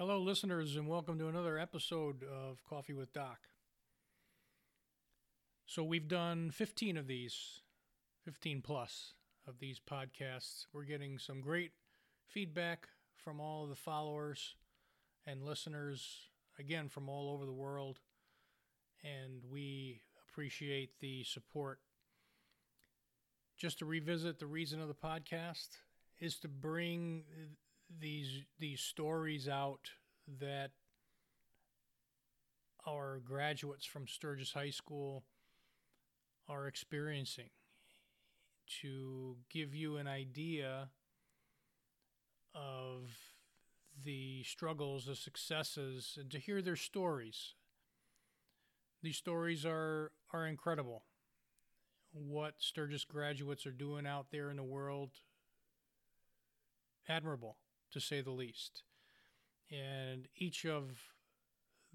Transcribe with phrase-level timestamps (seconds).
[0.00, 3.48] Hello, listeners, and welcome to another episode of Coffee with Doc.
[5.66, 7.62] So, we've done 15 of these,
[8.24, 9.14] 15 plus
[9.44, 10.66] of these podcasts.
[10.72, 11.72] We're getting some great
[12.28, 14.54] feedback from all the followers
[15.26, 16.28] and listeners,
[16.60, 17.98] again, from all over the world.
[19.02, 21.80] And we appreciate the support.
[23.56, 25.70] Just to revisit the reason of the podcast
[26.20, 27.24] is to bring
[28.00, 29.90] these these stories out
[30.40, 30.70] that
[32.86, 35.24] our graduates from Sturgis High School
[36.48, 37.50] are experiencing
[38.82, 40.90] to give you an idea
[42.54, 43.10] of
[44.04, 47.54] the struggles, the successes, and to hear their stories.
[49.02, 51.04] These stories are are incredible.
[52.12, 55.10] What Sturgis graduates are doing out there in the world,
[57.08, 57.56] admirable
[57.92, 58.82] to say the least.
[59.70, 60.98] And each of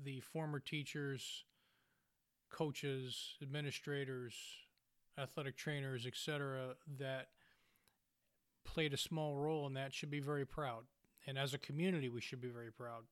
[0.03, 1.43] the former teachers,
[2.49, 4.35] coaches, administrators,
[5.17, 7.27] athletic trainers, etc., that
[8.63, 10.83] played a small role in that should be very proud.
[11.25, 13.03] And as a community, we should be very proud.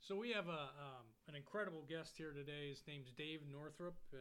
[0.00, 2.70] So we have a um, an incredible guest here today.
[2.70, 4.18] His name's Dave Northrup, uh,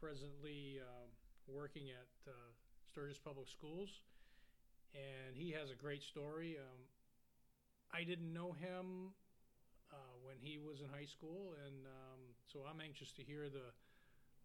[0.00, 1.06] presently uh,
[1.48, 2.32] working at uh,
[2.90, 3.88] Sturgis Public Schools,
[4.94, 6.56] and he has a great story.
[6.58, 6.80] Um,
[7.92, 9.12] I didn't know him
[9.92, 13.72] uh, when he was in high school, and um, so I'm anxious to hear the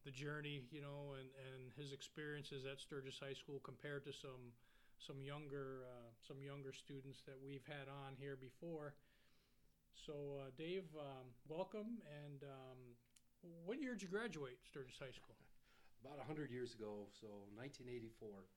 [0.04, 4.54] the journey, you know, and, and his experiences at Sturgis High School compared to some
[4.98, 8.94] some younger uh, some younger students that we've had on here before.
[9.94, 12.02] So, uh, Dave, um, welcome.
[12.10, 12.80] And um,
[13.66, 15.38] what year did you graduate Sturgis High School?
[16.02, 18.50] About 100 years ago, so 1984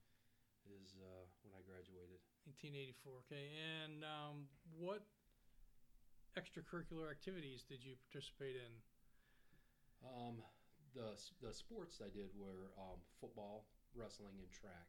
[0.72, 2.20] is uh, when I graduated.
[2.48, 3.52] 1984, okay.
[3.52, 5.04] And um, what
[6.40, 8.72] extracurricular activities did you participate in?
[10.04, 10.40] Um,
[10.96, 14.88] the, the sports I did were um, football, wrestling, and track.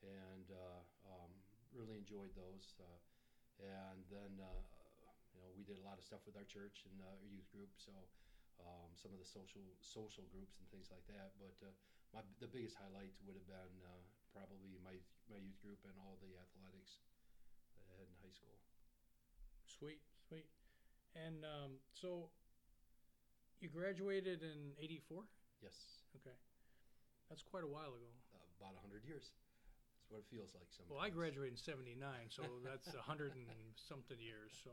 [0.00, 1.32] And uh, um,
[1.76, 2.76] really enjoyed those.
[2.80, 3.00] Uh,
[3.60, 4.60] and then, uh,
[5.32, 7.72] you know, we did a lot of stuff with our church and our youth group.
[7.76, 7.92] So
[8.62, 11.36] um, some of the social social groups and things like that.
[11.36, 11.72] But uh,
[12.14, 14.02] my the biggest highlight would have been uh,
[14.32, 14.96] probably my
[15.28, 17.02] my youth group and all the athletics
[17.76, 18.56] that I had in high school.
[19.66, 20.46] Sweet, sweet.
[21.16, 22.30] And um, so
[23.60, 25.24] you graduated in '84.
[25.64, 26.04] Yes.
[26.20, 26.36] Okay,
[27.28, 28.12] that's quite a while ago.
[28.32, 29.32] Uh, about hundred years.
[29.96, 30.68] That's what it feels like.
[30.70, 30.92] Sometimes.
[30.92, 31.98] Well, I graduated in '79,
[32.30, 34.52] so that's a hundred and something years.
[34.64, 34.72] So.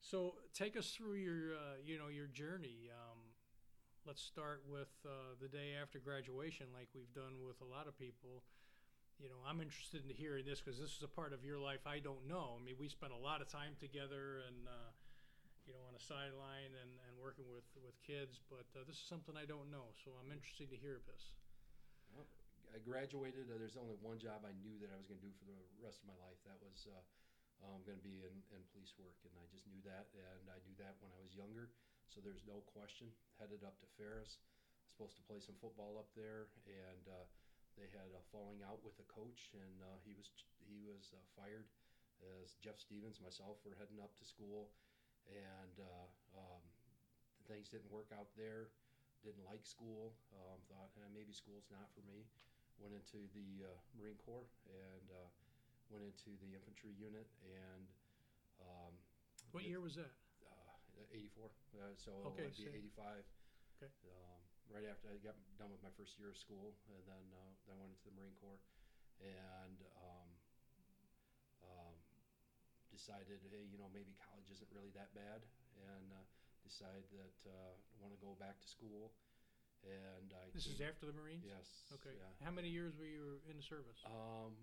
[0.00, 2.88] So take us through your, uh, you know, your journey.
[2.88, 3.18] Um,
[4.06, 7.98] let's start with uh, the day after graduation, like we've done with a lot of
[7.98, 8.40] people.
[9.18, 11.82] You know, I'm interested in hearing this because this is a part of your life
[11.84, 12.54] I don't know.
[12.54, 14.90] I mean, we spent a lot of time together and, uh,
[15.66, 19.06] you know, on a sideline and, and working with, with kids, but uh, this is
[19.10, 19.90] something I don't know.
[20.06, 21.34] So I'm interested to hear this.
[22.14, 22.30] Well,
[22.70, 23.50] I graduated.
[23.50, 25.58] Uh, there's only one job I knew that I was going to do for the
[25.82, 26.38] rest of my life.
[26.46, 26.86] That was
[27.62, 30.58] I'm going to be in, in police work, and I just knew that, and I
[30.62, 31.70] knew that when I was younger,
[32.06, 33.10] so there's no question.
[33.38, 37.26] Headed up to Ferris, I supposed to play some football up there, and uh,
[37.78, 40.30] they had a falling out with a coach, and uh, he was
[40.66, 41.70] he was uh, fired.
[42.42, 44.74] As Jeff Stevens, myself, were heading up to school,
[45.30, 46.62] and uh, um,
[47.46, 48.74] things didn't work out there.
[49.22, 50.18] Didn't like school.
[50.34, 52.26] Um, thought eh, maybe school's not for me.
[52.78, 55.30] Went into the uh, Marine Corps and uh,
[55.90, 57.88] went into the infantry unit and.
[58.58, 58.94] Um,
[59.52, 60.12] what year was that?
[60.44, 61.48] Uh, 84.
[61.48, 63.22] Uh, so okay, it'd be 85.
[63.78, 63.90] Okay.
[64.10, 67.52] Um, right after I got done with my first year of school, and then uh,
[67.64, 68.60] then I went into the Marine Corps,
[69.22, 70.28] and um,
[71.64, 71.94] um,
[72.90, 75.46] decided, hey, you know, maybe college isn't really that bad,
[75.78, 76.18] and uh,
[76.66, 79.14] decided that uh, I want to go back to school.
[79.86, 81.46] And I this came, is after the Marines.
[81.46, 81.86] Yes.
[82.02, 82.18] Okay.
[82.18, 82.34] Yeah.
[82.42, 84.02] How many years were you in the service?
[84.02, 84.58] Um,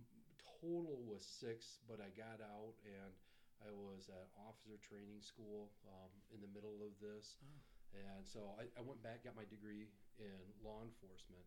[0.66, 3.14] total was six, but I got out and
[3.62, 7.38] I was at officer training school um, in the middle of this.
[7.46, 7.62] Oh.
[7.94, 9.88] And so I, I, went back, got my degree
[10.20, 11.46] in law enforcement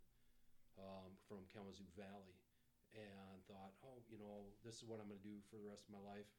[0.81, 2.39] um, from Kalamazoo Valley,
[2.97, 5.91] and thought, oh, you know, this is what I'm going to do for the rest
[5.91, 6.31] of my life.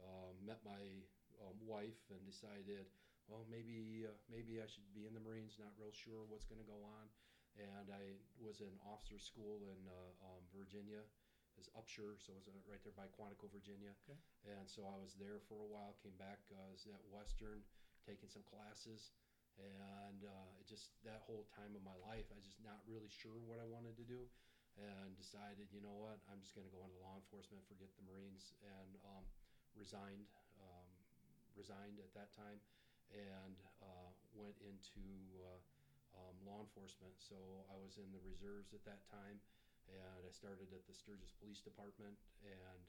[0.00, 1.04] Um, met my
[1.44, 2.88] um, wife and decided,
[3.28, 5.60] well, maybe uh, maybe I should be in the Marines.
[5.60, 7.04] Not real sure what's going to go on,
[7.60, 11.04] and I was in officer school in uh, um, Virginia
[11.58, 13.90] is Upshur, so it was uh, right there by Quantico, Virginia.
[14.06, 14.18] Okay.
[14.46, 15.98] And so I was there for a while.
[16.04, 17.64] Came back, uh, was at Western,
[18.06, 19.10] taking some classes,
[19.58, 23.10] and uh, it just that whole time of my life, I was just not really
[23.10, 24.28] sure what I wanted to do.
[24.78, 28.06] and decided, you know what, I'm just going to go into law enforcement, forget the
[28.06, 29.26] Marines, and um,
[29.74, 30.30] resigned.
[30.60, 30.88] Um,
[31.58, 32.56] resigned at that time,
[33.12, 35.04] and uh, went into
[35.44, 35.60] uh,
[36.16, 37.12] um, law enforcement.
[37.18, 37.36] So
[37.68, 39.42] I was in the reserves at that time,
[39.94, 42.14] and I started at the Sturgis Police Department,
[42.46, 42.80] and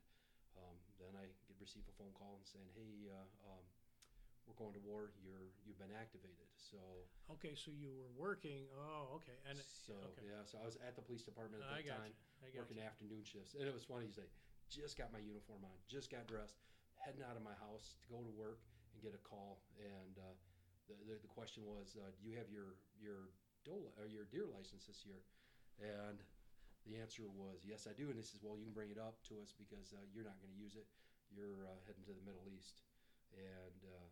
[0.57, 3.65] um, then I get receive a phone call and saying, "Hey, uh, um,
[4.45, 5.13] we're going to war.
[5.21, 6.80] You're you've been activated." So
[7.31, 8.68] Okay, so you were working.
[8.75, 9.38] Oh, okay.
[9.48, 10.27] And so okay.
[10.27, 12.13] yeah, so I was at the police department at that time.
[12.57, 12.86] Working you.
[12.86, 14.09] afternoon shifts, and it was funny.
[14.09, 14.33] He's like,
[14.68, 16.57] "Just got my uniform on, just got dressed,
[16.98, 20.33] heading out of my house to go to work, and get a call." And uh,
[20.89, 23.30] the, the the question was, uh, "Do you have your your
[23.62, 25.21] dole or your deer license this year?"
[25.80, 26.19] And
[26.86, 29.22] the answer was, "Yes, I do." And he says, "Well, you can bring it up
[29.30, 30.88] to us because uh, you're not going to use it.
[31.30, 32.81] You're uh, heading to the Middle East."
[33.31, 34.10] And uh,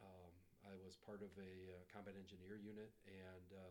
[0.00, 0.32] um,
[0.64, 3.70] I was part of a uh, combat engineer unit, and uh,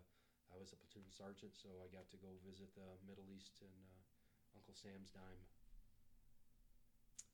[0.54, 3.74] I was a platoon sergeant, so I got to go visit the Middle East and
[3.90, 5.44] uh, Uncle Sam's dime.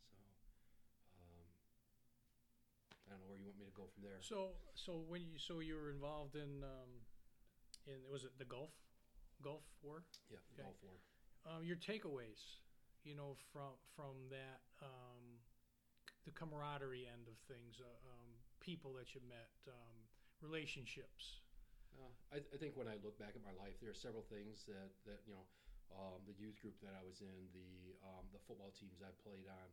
[0.08, 0.16] So
[1.20, 1.48] um,
[3.04, 4.24] I don't know where you want me to go from there.
[4.24, 7.04] So, so when you so you were involved in um,
[7.84, 8.72] in was it the Gulf
[9.42, 10.04] Gulf War?
[10.30, 10.64] Yeah, Okay.
[10.64, 10.98] all four.
[11.46, 12.60] Um, your takeaways,
[13.04, 15.40] you know, from from that um,
[16.26, 19.98] the camaraderie end of things, uh, um, people that you met, um,
[20.42, 21.40] relationships.
[21.96, 24.64] Uh, I, I think when I look back at my life, there are several things
[24.68, 25.48] that, that you know,
[25.96, 29.48] um, the youth group that I was in, the um, the football teams I played
[29.50, 29.68] on,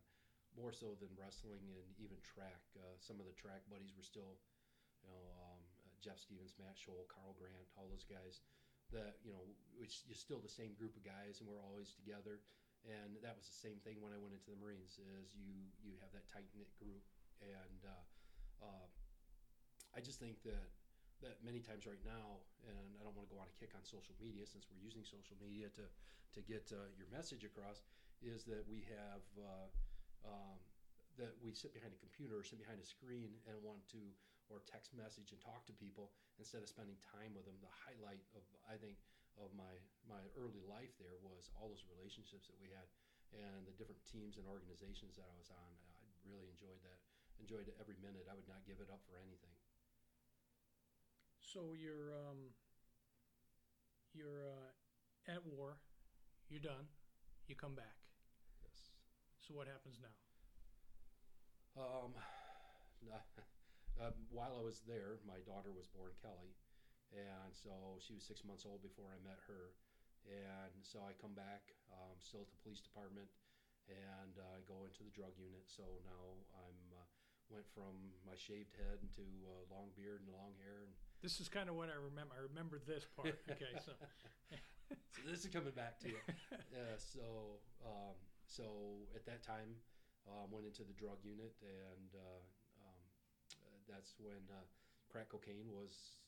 [0.57, 2.63] more so than wrestling and even track.
[2.73, 4.39] Uh, some of the track buddies were still,
[5.03, 8.41] you know, um, uh, Jeff Stevens, Matt Scholl, Carl Grant, all those guys.
[8.95, 9.43] That you know,
[9.75, 12.39] it's still the same group of guys, and we're always together.
[12.87, 14.95] And that was the same thing when I went into the Marines.
[14.95, 17.03] Is you you have that tight knit group,
[17.43, 18.03] and uh,
[18.63, 18.87] uh,
[19.91, 20.71] I just think that
[21.19, 23.81] that many times right now, and I don't want to go on a kick on
[23.81, 25.85] social media since we're using social media to
[26.37, 27.83] to get uh, your message across,
[28.21, 29.67] is that we have uh,
[30.27, 30.59] um,
[31.17, 33.99] that we sit behind a computer or sit behind a screen and want to
[34.47, 37.59] or text message and talk to people instead of spending time with them.
[37.59, 38.99] The highlight of I think
[39.37, 39.77] of my
[40.07, 42.87] my early life there was all those relationships that we had
[43.35, 45.71] and the different teams and organizations that I was on.
[45.99, 46.99] I really enjoyed that.
[47.37, 48.25] Enjoyed it every minute.
[48.25, 49.53] I would not give it up for anything.
[51.43, 52.55] So you're um,
[54.15, 55.77] you're uh, at war.
[56.49, 56.87] You're done.
[57.47, 57.95] You come back.
[58.63, 58.95] Yes.
[59.39, 60.15] So what happens now?
[61.77, 62.15] Um,
[64.01, 66.53] uh, while I was there, my daughter was born, Kelly,
[67.13, 69.73] and so she was six months old before I met her.
[70.27, 73.31] And so I come back, um, still at the police department,
[73.87, 75.63] and uh, I go into the drug unit.
[75.71, 77.07] So now I'm uh,
[77.47, 80.91] went from my shaved head into uh, long beard and long hair, and
[81.23, 82.35] This is kind of what I remember.
[82.35, 83.39] I remember this part.
[83.51, 83.95] Okay, so
[85.15, 86.21] so this is coming back to you.
[86.75, 89.79] uh, so um, so at that time,
[90.27, 92.56] um, went into the drug unit, and uh, um, uh,
[93.89, 94.63] that's when uh,
[95.09, 96.21] crack cocaine was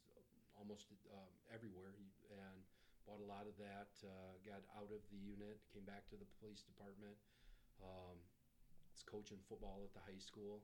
[0.58, 1.96] almost um, everywhere,
[2.32, 2.60] and
[3.08, 3.92] bought a lot of that.
[4.04, 7.16] Uh, got out of the unit, came back to the police department.
[7.80, 8.20] Um,
[9.08, 10.62] coaching football at the high school.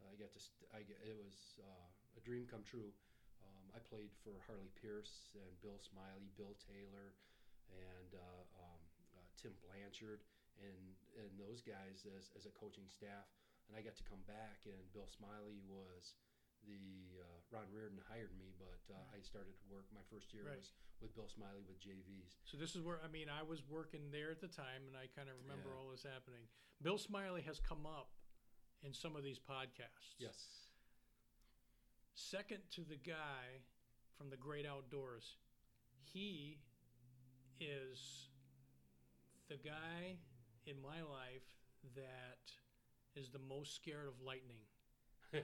[0.00, 0.40] Uh, I got to.
[0.40, 2.90] St- I get, it was uh, a dream come true.
[3.42, 7.12] Um, I played for Harley Pierce and Bill Smiley, Bill Taylor,
[7.68, 8.80] and uh, um,
[9.18, 10.24] uh, Tim Blanchard,
[10.58, 10.82] and
[11.20, 13.28] and those guys as, as a coaching staff.
[13.70, 16.18] And I got to come back, and Bill Smiley was
[16.66, 19.86] the uh, Ron Reardon hired me, but uh, I started to work.
[19.94, 20.56] My first year Right.
[20.58, 22.38] was with Bill Smiley with JVs.
[22.44, 25.06] so this is where I mean I was working there at the time, and I
[25.14, 25.78] kind of remember Yeah.
[25.82, 26.46] all this happening.
[26.80, 28.10] Bill Smiley has come up
[28.82, 30.14] in some of these podcasts.
[30.18, 30.68] Yes.
[32.14, 33.62] Second to the guy
[34.16, 35.36] from the Great Outdoors,
[36.12, 36.58] he
[37.60, 38.28] is
[39.48, 40.18] the guy
[40.66, 41.46] in my life
[41.96, 42.52] that
[43.14, 44.62] is the most scared of lightning.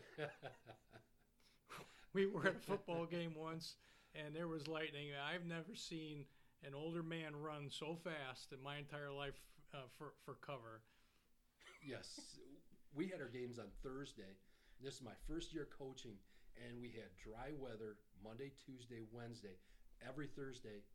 [2.14, 3.76] We were at a football game once,
[4.14, 5.08] and there was lightning.
[5.14, 6.24] I've never seen
[6.66, 9.38] an older man run so fast in my entire life
[9.74, 10.82] uh, for for cover.
[11.84, 12.20] yes.
[12.94, 14.40] We had our games on Thursday.
[14.82, 16.16] This is my first year coaching,
[16.56, 19.60] and we had dry weather Monday, Tuesday, Wednesday.
[20.00, 20.86] Every Thursday,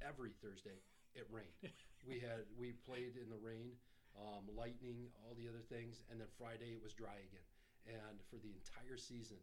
[0.00, 0.78] every Thursday,
[1.14, 1.72] it rained.
[2.08, 3.72] we had we played in the rain,
[4.14, 7.48] um, lightning, all the other things, and then Friday it was dry again,
[7.88, 9.40] and for the entire season.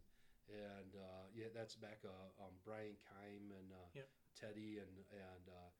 [0.50, 4.08] And uh, yeah, that's back uh, um, Brian Keim and uh, Yep.
[4.38, 5.70] Teddy and and uh,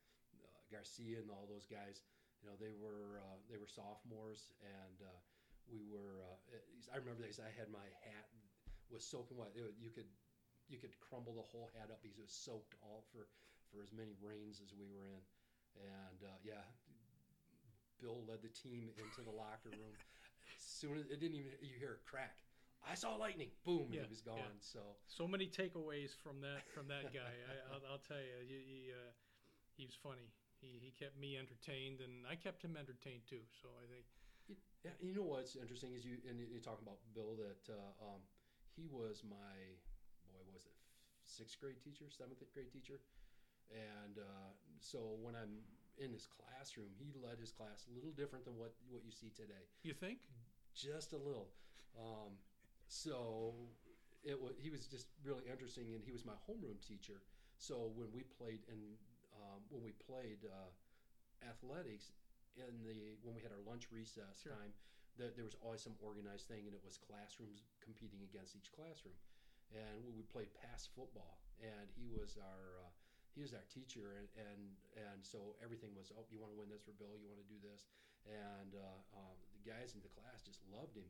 [0.43, 2.03] uh, Garcia and all those guys.
[2.43, 5.19] You know, they were uh, they were sophomores, and uh,
[5.71, 6.23] we were.
[6.23, 6.37] Uh,
[6.95, 7.39] I remember this.
[7.43, 8.27] I had my hat
[8.91, 9.53] was soaking wet.
[9.55, 10.09] It, you could
[10.69, 13.27] you could crumble the whole hat up because it was soaked all for
[13.71, 15.23] for as many rains as we were in.
[15.81, 16.63] And uh, yeah,
[18.01, 19.97] Bill led the team into the locker room.
[20.57, 22.43] As soon as it didn't even you hear a crack.
[22.89, 23.51] I saw lightning.
[23.65, 24.33] Boom, and Yeah, he was yeah.
[24.33, 24.59] gone.
[24.61, 27.33] So So many takeaways from that from that guy.
[27.47, 29.13] I, I'll, I'll tell you, he, he, uh,
[29.77, 30.33] he was funny.
[30.61, 33.43] He, he kept me entertained, and I kept him entertained too.
[33.63, 34.07] So I think
[34.85, 38.23] Yeah, you know what's interesting is you and you're talking about Bill that uh, um,
[38.75, 39.55] he was my
[40.27, 40.75] boy was it
[41.25, 42.99] sixth grade teacher, seventh grade teacher,
[43.71, 45.63] and uh, so when I'm
[45.99, 49.31] in his classroom, he led his class a little different than what what you see
[49.31, 50.19] today, you think
[50.75, 51.51] just a little.
[51.99, 52.39] Um,
[52.93, 53.57] so
[54.21, 57.25] it was he was just really interesting, and he was my homeroom teacher.
[57.57, 59.01] So when we played and
[59.33, 60.69] um, when we played uh,
[61.41, 62.13] athletics
[62.61, 64.53] in the when we had our lunch recess Sure.
[64.53, 64.77] time,
[65.17, 69.17] that there was always some organized thing, and it was classrooms competing against each classroom,
[69.73, 72.93] and we would play pass football, and he was our uh,
[73.33, 74.61] he was our teacher, and, and
[75.01, 77.49] and so everything was oh you want to win this for Bill, you want to
[77.49, 77.89] do this,
[78.29, 81.09] and uh, um, the guys in the class just loved him.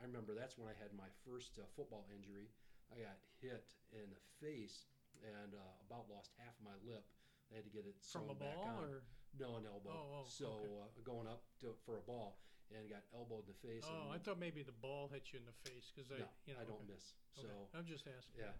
[0.00, 2.48] I remember that's when I had my first uh, football injury.
[2.88, 4.88] I got hit in the face
[5.20, 7.04] and uh, about lost half of my lip.
[7.52, 8.88] They had to get it sewn from a back ball on.
[8.88, 9.04] or
[9.36, 9.92] No, an elbow.
[9.92, 10.72] Oh, oh, so okay.
[10.80, 12.40] uh, going up to, for a ball
[12.72, 13.84] and got elbowed in the face.
[13.84, 16.54] oh, I thought maybe the ball hit you in the face because I no, you
[16.54, 16.94] know I don't okay.
[16.96, 17.14] miss.
[17.36, 17.50] Okay.
[17.50, 18.40] So I'm just asking.
[18.40, 18.54] yeah,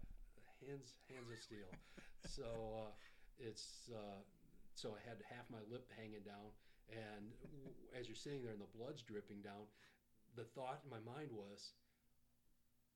[0.61, 1.71] hands hands of steel.
[2.27, 2.47] so
[2.85, 2.91] uh,
[3.39, 4.19] it's uh,
[4.75, 6.51] so I had half my lip hanging down,
[6.91, 7.31] and
[7.95, 9.63] as you're sitting there and the blood's dripping down,
[10.35, 11.75] the thought in my mind was,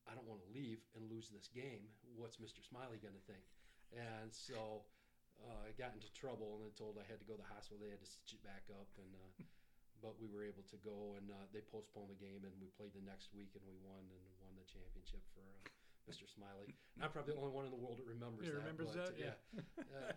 [0.06, 1.90] I don't want to leave and lose this game.
[2.16, 2.62] What's Mr.
[2.62, 3.46] Smiley going to think?
[3.92, 4.86] And so
[5.42, 7.82] uh, I got into trouble and then told I had to go to the hospital.
[7.82, 9.32] They had to stitch it back up, and uh,
[10.06, 12.94] but we were able to go and uh, they postponed the game and we played
[12.94, 15.66] the next week and we won and won the championship for uh,
[16.06, 16.30] Mr.
[16.30, 16.76] Smiley.
[16.94, 18.64] And I'm probably the only one in the world that remembers Yeah, that.
[18.70, 19.12] remembers but, that?
[19.18, 19.36] Yeah.
[19.82, 20.14] Yeah.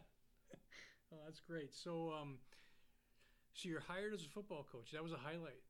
[1.12, 1.74] oh, that's great.
[1.76, 2.40] So, um,
[3.52, 4.96] so you're hired as a football coach.
[4.96, 5.60] That was a highlight.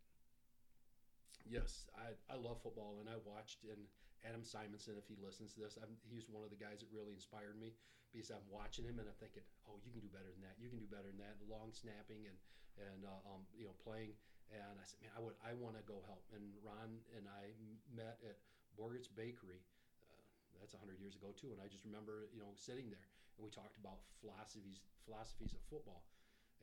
[1.46, 3.86] Yes, I, I love football, and I watched and
[4.26, 7.14] Adam Simonson, if he listens to this, I'm, he's one of the guys that really
[7.14, 7.78] inspired me
[8.10, 10.58] because I'm watching him and I'm thinking, oh, you can do better than that.
[10.58, 11.38] You can do better than that.
[11.46, 12.34] Long snapping and
[12.76, 14.18] and uh, um, you know playing.
[14.50, 16.26] And I said, man, I would I want to go help.
[16.34, 17.54] And Ron and I
[17.94, 18.42] met at
[18.74, 19.62] Borgert's Bakery.
[20.02, 21.54] Uh, that's hundred years ago too.
[21.54, 23.06] And I just remember you know sitting there
[23.38, 26.02] and we talked about philosophies philosophies of football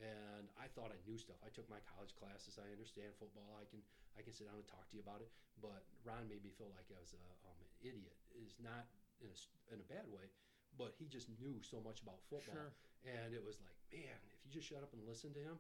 [0.02, 1.38] and I thought I knew stuff.
[1.46, 2.58] I took my college classes.
[2.58, 3.58] I understand football.
[3.60, 3.82] I can
[4.18, 5.30] I can sit down and talk to you about it.
[5.62, 8.14] But Ron made me feel like I was a, um, an idiot.
[8.38, 8.86] Is not
[9.22, 9.38] in a,
[9.74, 10.26] in a bad way,
[10.78, 12.74] but he just knew so much about football, Sure.
[13.08, 15.56] and it was like, man, if you just shut up and listen to him,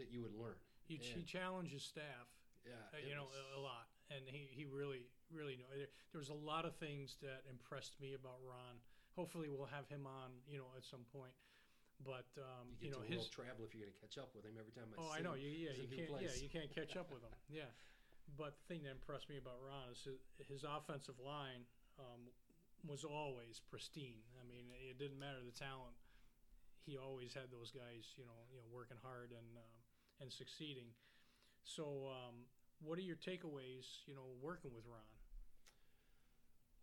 [0.00, 0.56] that you would learn.
[0.88, 2.26] He, he And- challenged his staff.
[2.64, 3.86] Yeah, uh, you know, was- a, lot.
[4.10, 5.68] And he, he really, really know.
[5.72, 8.80] There, there was a lot of things that impressed me about Ron.
[9.16, 11.32] Hopefully, we'll have him on, you know, at some point.
[12.02, 13.28] But um, You you, know, his.
[13.30, 15.20] travel if you're going to catch up with him every time I Oh, see I
[15.22, 15.38] know.
[15.38, 16.10] You, yeah, you can't.
[16.18, 16.42] Yeah, place.
[16.42, 17.32] you can't catch up with him.
[17.48, 17.70] Yeah.
[18.40, 21.68] But the thing that impressed me about Ron is his, his offensive line
[22.00, 22.32] um,
[22.88, 24.24] was always pristine.
[24.40, 25.92] I mean, it didn't matter the talent.
[26.88, 29.80] He always had those guys, you know, you know, working hard and um,
[30.20, 30.88] and succeeding.
[31.64, 32.44] So, um,
[32.80, 35.08] what are your takeaways, you know, working with Ron?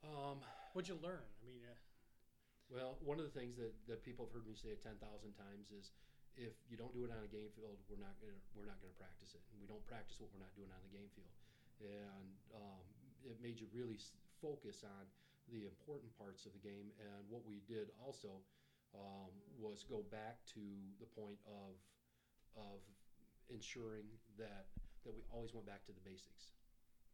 [0.06, 0.38] Um,
[0.74, 1.22] What'd you learn?
[1.22, 1.74] I mean, uh,
[2.72, 5.76] Well, one of the things that, that people have heard me say ten thousand times
[5.76, 5.92] is,
[6.40, 8.96] if you don't do it on a game field, we're not gonna we're not gonna
[8.96, 11.36] practice it, and we don't practice what we're not doing on the game field,
[11.84, 12.84] and um,
[13.28, 14.00] it made you really
[14.40, 15.04] focus on
[15.52, 16.96] the important parts of the game.
[16.96, 18.40] And what we did also
[18.96, 20.64] um, was go back to
[21.04, 21.76] the point of
[22.56, 22.80] of
[23.52, 24.08] ensuring
[24.40, 24.72] that
[25.04, 26.56] that we always went back to the basics.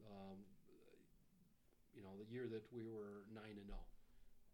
[0.06, 0.38] Um,
[1.98, 3.82] you know, the year that we were nine and zero.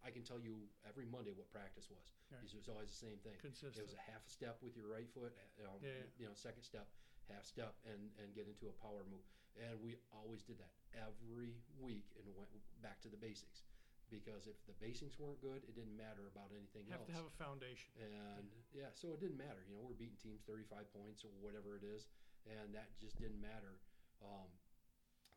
[0.04, 2.12] I can tell you every Monday what practice was.
[2.28, 2.44] Right.
[2.44, 3.40] Because it was always the same thing.
[3.40, 3.80] consistent.
[3.80, 5.32] It was a half a step with your right foot,
[5.64, 6.20] um, Yeah, yeah.
[6.20, 6.88] you know, second step,
[7.32, 9.24] half step, and and get into a power move.
[9.56, 12.50] And we always did that every week and went
[12.82, 13.64] back to the basics.
[14.12, 17.10] Because if the basics weren't good, it didn't matter about anything have else.
[17.10, 17.90] to have a foundation.
[17.98, 18.46] And
[18.76, 19.64] yeah, so it didn't matter.
[19.66, 22.06] You know, we're beating teams 35 points or whatever it is,
[22.46, 23.80] and that just didn't matter.
[24.22, 24.52] Um,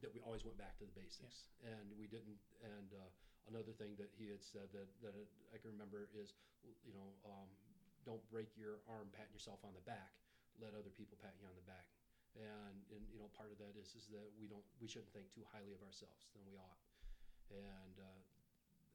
[0.04, 2.36] that we always went back to the basics, and we didn't.
[2.60, 3.08] And uh,
[3.50, 5.14] another thing that he had said that that
[5.54, 6.34] I can remember is,
[6.84, 7.48] you know, um,
[8.06, 10.14] don't break your arm patting yourself on the back.
[10.58, 11.86] Let other people pat you on the back.
[12.36, 15.32] And, and you know, part of that is is that we don't we shouldn't think
[15.32, 16.80] too highly of ourselves than we ought.
[17.48, 18.22] And uh,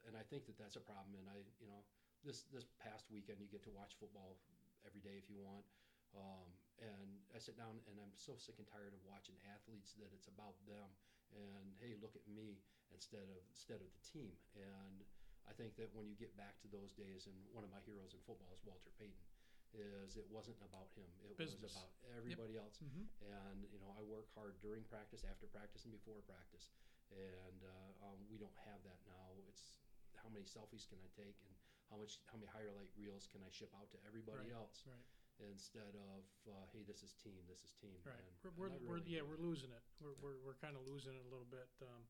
[0.06, 1.18] and I think that that's a problem.
[1.18, 1.82] And I, you know,
[2.22, 4.38] this this past weekend you get to watch football
[4.86, 5.66] every day if you want.
[6.12, 6.50] Um,
[6.84, 10.28] and I sit down and I'm so sick and tired of watching athletes that it's
[10.28, 10.92] about them
[11.32, 12.60] and hey, look at me
[12.94, 14.34] instead of instead of the team.
[14.56, 15.04] And
[15.50, 18.14] I think that when you get back to those days, and one of my heroes
[18.14, 19.26] in football is Walter Payton,
[19.74, 21.08] is it wasn't about him.
[21.26, 21.60] It Business.
[21.64, 22.78] was about everybody else.
[22.84, 23.06] Mm-hmm.
[23.26, 26.72] And you know, I work hard during practice, after practice, and before practice.
[27.12, 29.36] And uh, um, we don't have that now.
[29.52, 29.84] It's
[30.24, 31.52] how many selfies can I take, and
[31.92, 35.04] how much, how many highlight reels can I ship out to everybody Right, else, Right.
[35.52, 38.00] instead of uh, hey, this is team, this is team.
[38.08, 38.16] Right.
[38.48, 39.84] And, we're, and we're, really yeah, we're losing it.
[40.00, 41.68] We're, we're, we're kind of losing it a little bit.
[41.84, 42.08] Um,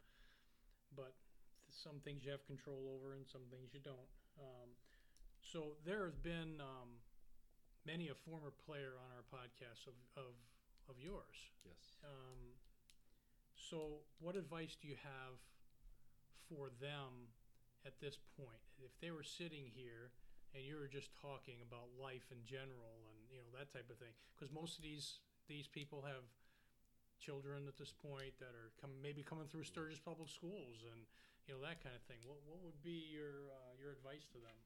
[0.95, 1.13] but
[1.71, 4.11] some things you have control over and some things you don't.
[4.39, 4.75] Um,
[5.39, 6.99] so there have been um,
[7.85, 10.35] many a former player on our podcast of, of,
[10.89, 11.51] of yours.
[11.65, 11.97] Yes.
[12.03, 12.59] Um,
[13.55, 15.39] so what advice do you have
[16.49, 17.31] for them
[17.85, 18.61] at this point?
[18.77, 20.11] If they were sitting here
[20.53, 23.97] and you were just talking about life in general and you know that type of
[23.97, 26.27] thing, because most of these these people have
[27.21, 31.05] children at this point that are come, maybe coming through Sturgis Public Schools and
[31.45, 32.17] you know that kind of thing.
[32.25, 34.57] What what would be your uh, your advice to them?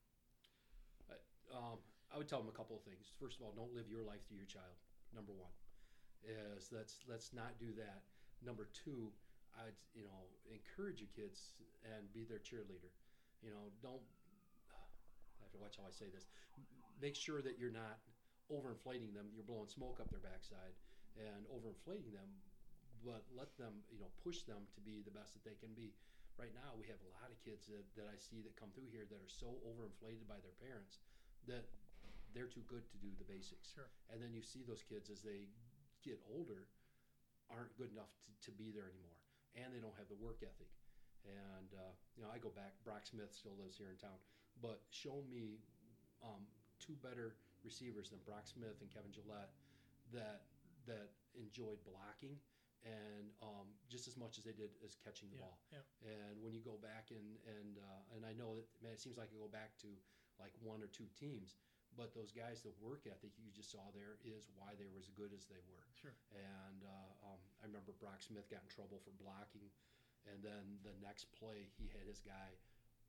[1.53, 1.77] Um,
[2.09, 3.11] I would tell them a couple of things.
[3.19, 4.75] First of all, don't live your life through your child.
[5.11, 5.51] Number one
[6.23, 8.07] is let's let's not do that.
[8.39, 9.11] Number two,
[9.59, 12.91] I'd you know encourage your kids and be their cheerleader.
[13.43, 14.03] You know, don't.
[14.71, 16.25] I have to watch how I say this.
[17.03, 17.99] Make sure that you're not
[18.47, 19.27] overinflating them.
[19.35, 20.75] You're blowing smoke up their backside
[21.15, 22.27] and overinflating them,
[23.03, 25.95] but let them you know push them to be the best that they can be.
[26.35, 28.91] Right now, we have a lot of kids that, that I see that come through
[28.91, 30.99] here that are so overinflated by their parents
[31.47, 31.63] that
[32.35, 33.71] they're too good to do the basics.
[33.71, 33.87] Sure.
[34.11, 35.47] And then you see those kids as they
[36.03, 36.67] get older
[37.47, 39.15] aren't good enough to, to be there anymore.
[39.55, 40.67] And they don't have the work ethic.
[41.23, 44.19] And, uh, you know, I go back, Brock Smith still lives here in town,
[44.61, 45.63] but show me
[46.21, 46.45] um,
[46.77, 49.49] two better receivers than Brock Smith and Kevin Gillette
[50.13, 50.45] that,
[50.87, 52.39] that enjoyed blocking
[52.85, 55.57] and um, just as much as they did as catching the Yeah, ball.
[55.73, 55.83] yeah.
[56.05, 59.17] And when you go back and and uh, and I know that man, it seems
[59.17, 59.89] like you go back to
[60.37, 61.57] like one or two teams,
[61.97, 65.09] but those guys, the work ethic you just saw there is why they were as
[65.17, 65.87] good as they were.
[65.97, 66.13] Sure.
[66.35, 69.71] And uh, um, I remember Brock Smith got in trouble for blocking,
[70.29, 72.53] and then the next play he had his guy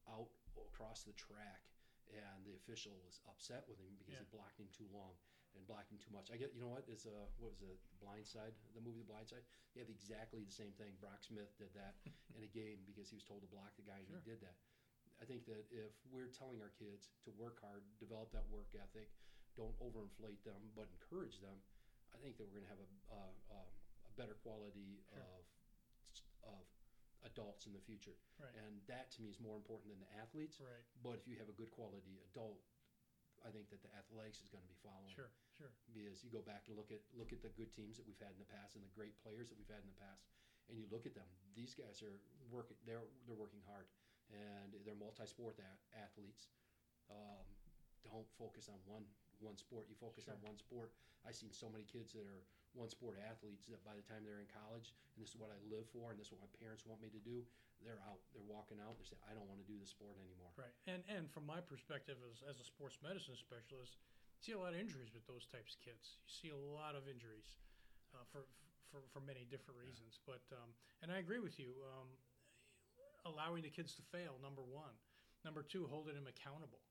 [0.08, 1.66] out across the track,
[2.08, 5.18] and the official was upset with him because he blocked him too long
[5.56, 6.28] and blocking too much.
[6.30, 9.08] I get you know what is uh what was it Blind Side the movie The
[9.10, 9.42] Blind Side?
[9.74, 10.92] You have exactly the same thing.
[11.00, 11.96] Brock Smith did that
[12.36, 14.20] in a game because he was told to block the guy and Sure.
[14.20, 14.56] he did that.
[15.16, 19.08] I think that if we're telling our kids to work hard, develop that work ethic,
[19.56, 21.56] don't overinflate them, but encourage them,
[22.12, 23.72] I think that we're going to have a, uh, um,
[24.04, 25.24] a better quality Sure.
[25.24, 25.42] of
[26.46, 26.62] of
[27.26, 28.14] adults in the future.
[28.38, 28.52] Right.
[28.54, 30.60] And that to me is more important than the athletes.
[30.60, 30.84] Right.
[31.02, 32.60] But if you have a good quality adult,
[33.44, 35.30] I think that the athletics is going to be following Sure.
[35.56, 35.72] Sure.
[35.92, 38.32] because you go back and look at look at the good teams that we've had
[38.32, 40.24] in the past and the great players that we've had in the past,
[40.68, 41.28] and you look at them.
[41.56, 42.16] These guys are
[42.52, 42.76] working.
[42.88, 43.86] They're they're working hard,
[44.32, 46.48] and they're multi-sport a- athletes.
[47.10, 47.44] Um,
[48.04, 49.04] don't focus on one
[49.40, 49.86] one sport.
[49.88, 50.92] You focus on one sport.
[51.26, 52.42] I've seen so many kids that are
[52.76, 55.58] one sport athletes that by the time they're in college, and this is what I
[55.72, 57.42] live for, and this is what my parents want me to do,
[57.86, 58.18] they're out.
[58.34, 58.98] They're walking out.
[58.98, 60.50] They say, I don't want to do the sport anymore.
[60.58, 60.74] Right.
[60.90, 64.02] And and from my perspective as, as a sports medicine specialist,
[64.36, 66.18] you see a lot of injuries with those types of kids.
[66.26, 67.54] You see a lot of injuries
[68.10, 68.50] uh, for,
[68.90, 70.18] for for many different reasons.
[70.26, 70.74] But um,
[71.06, 71.70] and I agree with you.
[71.86, 72.10] Um,
[73.26, 74.94] allowing the kids to fail, number one.
[75.42, 76.82] Number two, holding them accountable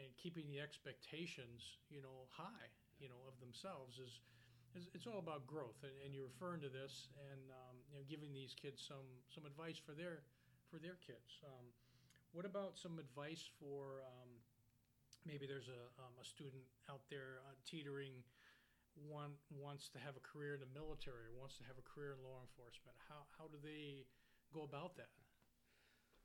[0.00, 4.24] and keeping the expectations, you know, high, you know, of themselves is.
[4.74, 8.04] Is it's all about growth, and, and you're referring to this, and um, you know,
[8.08, 10.24] giving these kids some some advice for their
[10.70, 11.40] for their kids.
[11.44, 11.66] Um,
[12.32, 14.30] what about some advice for um,
[15.28, 18.24] maybe there's a, um, a student out there uh, teetering,
[18.96, 22.20] one wants to have a career in the military wants to have a career in
[22.24, 22.96] law enforcement?
[23.08, 24.04] How, how do they
[24.52, 25.12] go about that?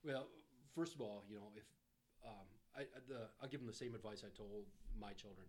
[0.03, 0.27] Well,
[0.75, 1.67] first of all, you know, if
[2.25, 4.67] um, I- the, I'll give them the same advice I told
[4.99, 5.47] my children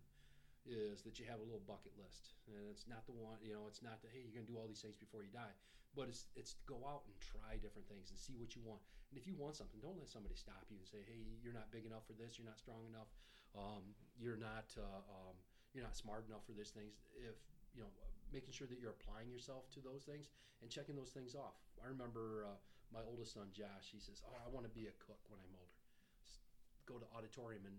[0.69, 3.65] is that you have a little bucket list, and it's not the one, you know,
[3.65, 5.53] it's not the hey, you're gonna do all these things before you die,
[5.97, 8.81] but it's it's go out and try different things and see what you want.
[9.09, 11.73] And if you want something, don't let somebody stop you and say, hey, you're not
[11.73, 13.09] big enough for this, you're not strong enough,
[13.57, 15.35] um, you're not uh, um,
[15.73, 17.01] you're not smart enough for these things.
[17.17, 17.37] If
[17.73, 17.91] you know,
[18.31, 20.29] making sure that you're applying yourself to those things
[20.61, 21.57] and checking those things off.
[21.81, 22.45] I remember.
[22.45, 22.57] Uh,
[22.89, 25.53] my oldest son Josh, he says, "Oh, I want to be a cook when I'm
[25.53, 25.77] older."
[26.25, 26.41] S-
[26.89, 27.77] Go to auditorium and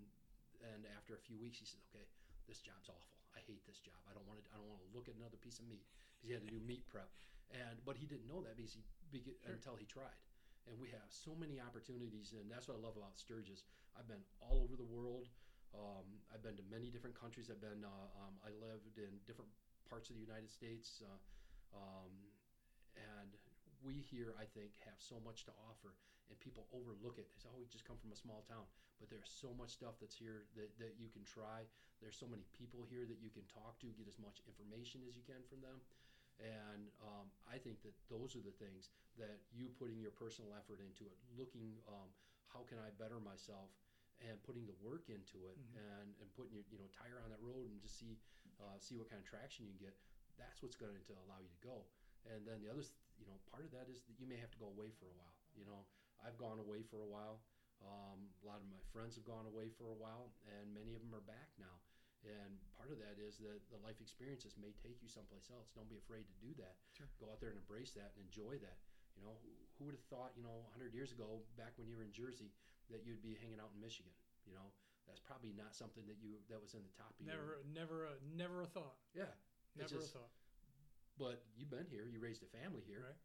[0.63, 2.05] and after a few weeks, he says, "Okay,
[2.51, 3.15] this job's awful.
[3.31, 3.95] I hate this job.
[4.11, 4.45] I don't want to.
[4.51, 5.87] I don't want to look at another piece of meat
[6.19, 7.07] because he had to do meat prep."
[7.55, 9.55] And but he didn't know that because he Sure.
[9.55, 10.19] until he tried.
[10.67, 13.65] And we have so many opportunities, and that's what I love about Sturgis.
[13.97, 15.31] I've been all over the world.
[15.73, 17.49] Um, I've been to many different countries.
[17.51, 17.87] I've been.
[17.87, 19.51] Uh, um, I lived in different
[19.89, 21.19] parts of the United States, uh,
[21.75, 22.13] um,
[22.99, 23.31] and
[23.83, 25.95] we here, I think, have so much to offer,
[26.29, 27.27] and people overlook it.
[27.33, 28.67] They say, "Oh, we just come from a small town,"
[29.01, 31.67] but there's so much stuff that's here that, that you can try.
[32.01, 35.17] There's so many people here that you can talk to, get as much information as
[35.17, 35.81] you can from them,
[36.41, 38.89] and um, I think that those are the things
[39.21, 42.09] that you putting your personal effort into it, looking, um,
[42.49, 43.69] how can I better myself,
[44.25, 45.77] and putting the work into it, Mhm.
[45.77, 48.17] and and putting your you know tire on that road and just see
[48.61, 49.97] uh, see what kind of traction you can get.
[50.37, 51.85] That's what's going to allow you to go.
[52.25, 54.51] And then the other, th- you know, part of that is that you may have
[54.51, 55.37] to go away for a while.
[55.55, 55.85] You know,
[56.25, 57.45] I've gone away for a while.
[57.85, 61.01] Um, a lot of my friends have gone away for a while, and many of
[61.05, 61.81] them are back now.
[62.21, 65.73] And part of that is that the life experiences may take you someplace else.
[65.73, 66.77] Don't be afraid to do that.
[66.93, 67.09] Sure.
[67.17, 68.77] Go out there and embrace that and enjoy that.
[69.17, 71.97] You know, who- who would have thought, you know, 100 years ago, back when you
[71.97, 72.53] were in Jersey,
[72.93, 74.13] that you'd be hanging out in Michigan?
[74.45, 74.73] You know,
[75.09, 78.05] that's probably not something that you that was in the top of your Never, never,
[78.05, 79.01] a, never a thought.
[79.15, 79.33] yeah.
[79.75, 80.33] Never just- a thought.
[81.21, 82.09] But you've been here.
[82.09, 83.05] You raised a family here.
[83.13, 83.21] Right.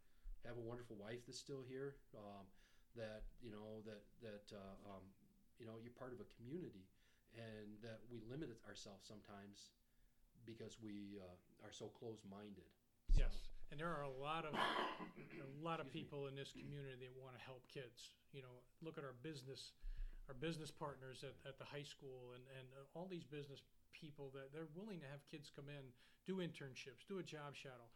[0.52, 1.96] Have a wonderful wife that's still here.
[2.12, 2.44] Um,
[3.00, 5.04] that you know that that uh, um,
[5.56, 6.84] you know you're part of a community,
[7.40, 9.72] and that we limit ourselves sometimes
[10.44, 12.68] because we uh, are so close-minded.
[13.16, 16.04] So, Yes, and there are a lot of a lot of Excuse me.
[16.04, 18.12] people in this community that want to help kids.
[18.36, 19.72] You know, look at our business,
[20.28, 23.64] our business partners at, at the high school, and and uh, all these business
[23.96, 25.96] people that they're willing to have kids come in,
[26.28, 27.88] do internships, do a job shadow.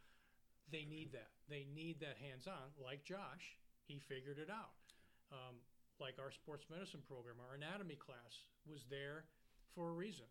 [0.72, 1.34] They need that.
[1.50, 2.72] They need that hands-on.
[2.80, 4.72] Like Josh, he figured it out.
[5.30, 5.60] Um,
[6.00, 9.28] like our sports medicine program, our anatomy class was there
[9.74, 10.26] for a reason.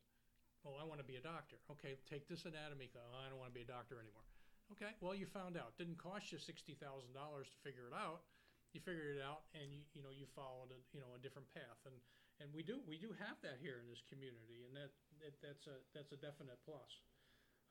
[0.67, 1.55] Oh, I want to be a doctor.
[1.71, 3.07] Okay, take this anatomy class.
[3.13, 4.27] Oh, I don't want to be a doctor anymore.
[4.75, 5.77] Okay, well you found out.
[5.79, 8.27] Didn't cost you sixty thousand dollars to figure it out.
[8.75, 11.47] You figured it out, and you you know you followed a you know a different
[11.49, 11.95] path, and
[12.39, 15.67] and we do we do have that here in this community, and that, that that's
[15.67, 17.03] a that's a definite plus.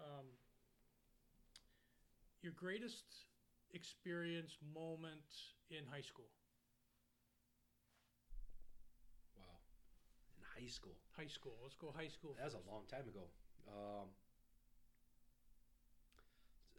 [0.01, 0.29] Um,
[2.43, 3.27] your greatest
[3.75, 5.27] experience moment
[5.71, 6.31] in high school?
[9.35, 9.59] wow.
[10.39, 11.57] In high school, High school.
[11.63, 12.37] Let's go high school.
[12.39, 13.27] that was a long time ago.
[13.67, 14.09] Um,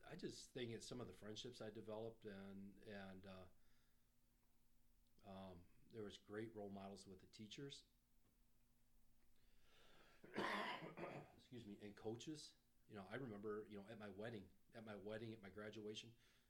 [0.10, 3.45] I just think it's some of the friendships I developed, and and uh,
[5.30, 5.58] um,
[5.93, 7.86] there was great role models with the teachers.
[11.39, 12.54] Excuse me, and coaches.
[12.89, 16.10] You know, I remember, you know, at my wedding, at my wedding, at my graduation,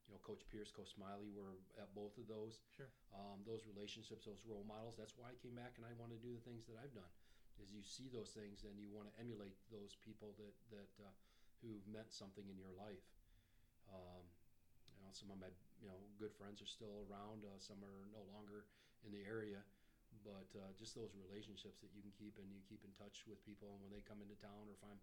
[0.10, 2.64] you know, Coach Pierce, Coach Smiley were at both of those.
[2.74, 2.90] Sure.
[3.14, 4.98] Um, those relationships, those role models.
[4.98, 7.12] That's why I came back and I want to do the things that I've done.
[7.62, 11.12] Is you see those things and you want to emulate those people that that uh,
[11.60, 13.04] who've meant something in your life.
[13.92, 14.24] Um,
[14.96, 17.46] you know, some of my you know good friends are still around.
[17.46, 18.66] Uh, some are no longer
[19.06, 19.64] in the area,
[20.24, 23.40] but uh, just those relationships that you can keep and you keep in touch with
[23.46, 23.76] people.
[23.78, 25.00] And when they come into town or if I'm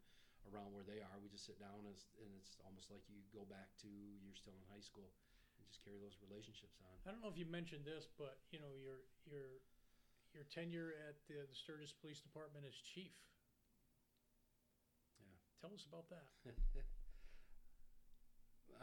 [0.52, 3.24] around where they are, we just sit down and it's, and it's almost like you
[3.34, 3.90] go back to
[4.22, 5.10] you're still in high school
[5.58, 6.94] and just carry those relationships on.
[7.08, 9.64] I don't know if you mentioned this, but you know your your
[10.36, 13.16] your tenure at the, the Sturgis Police Department as chief.
[15.18, 15.32] Yeah.
[15.64, 16.28] Tell us about that.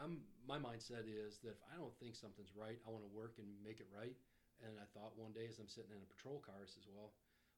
[0.02, 3.38] I'm my mindset is that if I don't think something's right, I want to work
[3.38, 4.18] and make it right.
[4.62, 7.14] And I thought one day as I'm sitting in a patrol car, I says, well,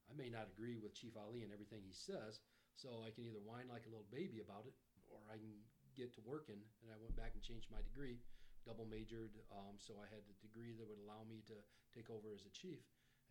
[0.09, 2.41] I may not agree with Chief Ali and everything he says,
[2.79, 4.77] so I can either whine like a little baby about it,
[5.11, 5.53] or I can
[5.99, 6.61] get to working.
[6.85, 8.23] And I went back and changed my degree,
[8.63, 11.57] double majored, um, so I had the degree that would allow me to
[11.91, 12.85] take over as a chief.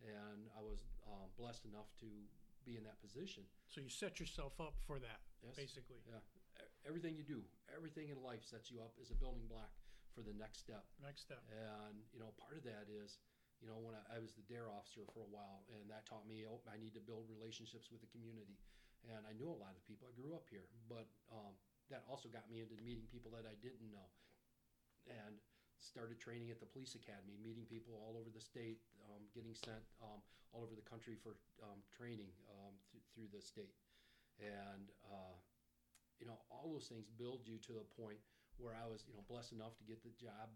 [0.04, 2.08] And I was um, blessed enough to
[2.68, 3.46] be in that position.
[3.70, 5.56] So you set yourself up for that, Yes.
[5.56, 6.02] basically.
[6.04, 6.20] Yeah.
[6.84, 7.40] Everything you do,
[7.72, 9.70] everything in life sets you up as a building block
[10.12, 10.84] for the next step.
[11.00, 11.40] Next step.
[11.48, 13.18] And you know, part of that is,
[13.60, 16.28] you know, when I, I was the DARE officer for a while, and that taught
[16.28, 18.60] me oh, I need to build relationships with the community.
[19.06, 20.10] And I knew a lot of people.
[20.10, 21.54] I grew up here, but um,
[21.94, 24.10] that also got me into meeting people that I didn't know,
[25.06, 25.38] and
[25.78, 29.84] started training at the police academy, meeting people all over the state, um, getting sent
[30.02, 30.18] um,
[30.50, 33.76] all over the country for um, training um, th- through the state,
[34.42, 35.36] and uh,
[36.18, 38.18] you know, all those things build you to a point
[38.56, 40.48] where I was, you know, blessed enough to get the job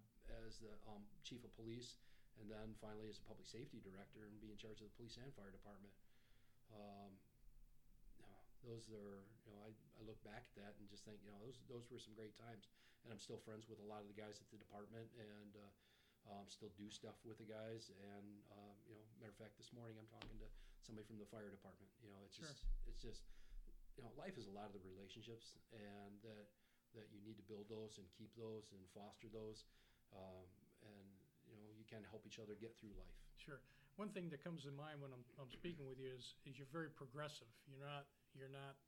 [0.46, 2.00] as the um, chief of police,
[2.38, 5.18] and then finally as a public safety director and be in charge of the police
[5.18, 5.92] and fire department.
[6.70, 7.18] Um,
[8.20, 11.18] you know, those are, you know, I, I look back at that and just think,
[11.24, 12.70] you know, those those were some great times,
[13.02, 16.34] and I'm still friends with a lot of the guys at the department, and uh,
[16.36, 17.90] um, still do stuff with the guys.
[17.98, 20.48] And um, you know, matter of fact, this morning I'm talking to
[20.84, 21.90] somebody from the fire department.
[22.04, 22.46] You know, it's Sure.
[22.46, 23.22] just it's just
[23.98, 26.48] you know, life is a lot of the relationships, and that
[26.94, 29.62] that you need to build those and keep those and foster those,
[30.10, 30.46] um,
[31.92, 33.18] and you know, you can help each other get through life.
[33.36, 33.58] Sure.
[33.98, 36.70] One thing that comes to mind when I'm, I'm speaking with you is, is you're
[36.70, 37.50] very progressive.
[37.66, 38.78] You're not you're not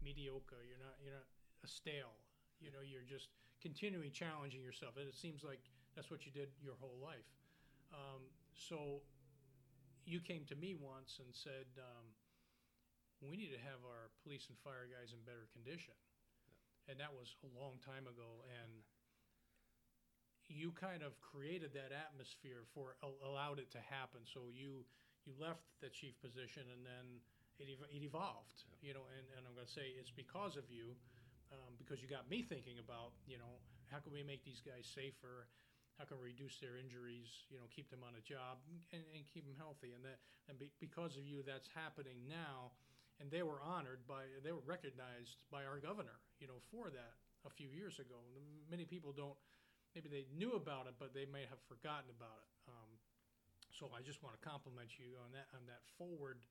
[0.00, 0.64] mediocre.
[0.64, 1.28] You're not you're not
[1.62, 2.16] a stale.
[2.58, 3.28] You know, you're just
[3.60, 4.96] continually challenging yourself.
[4.96, 5.60] And it seems like
[5.96, 7.26] That's what you did your whole life.
[7.90, 8.22] Um,
[8.54, 9.02] so
[10.06, 12.06] you came to me once and said, um,
[13.20, 15.94] we need to have our police and fire guys in better condition.
[16.88, 18.42] And that was a long time ago.
[18.48, 18.80] And
[20.50, 24.26] you kind of created that atmosphere for, allowed it to happen.
[24.26, 24.82] So you,
[25.22, 27.06] you left the chief position and then
[27.62, 30.66] it, ev- it evolved, you know, and, and I'm going to say it's because of
[30.66, 30.98] you,
[31.54, 34.90] um, because you got me thinking about, you know, how can we make these guys
[34.90, 35.46] safer?
[35.98, 38.58] How can we reduce their injuries, you know, keep them on a job
[38.90, 39.94] and, and keep them healthy?
[39.94, 40.18] And that,
[40.50, 42.74] and be, because of you, that's happening now.
[43.20, 47.20] And they were honored by, they were recognized by our governor, you know, for that
[47.44, 48.16] a few years ago.
[48.70, 49.36] Many people don't,
[49.94, 52.50] maybe they knew about it, but they may have forgotten about it.
[52.70, 52.90] Um,
[53.70, 56.42] so I just want to compliment you on that, on that forward,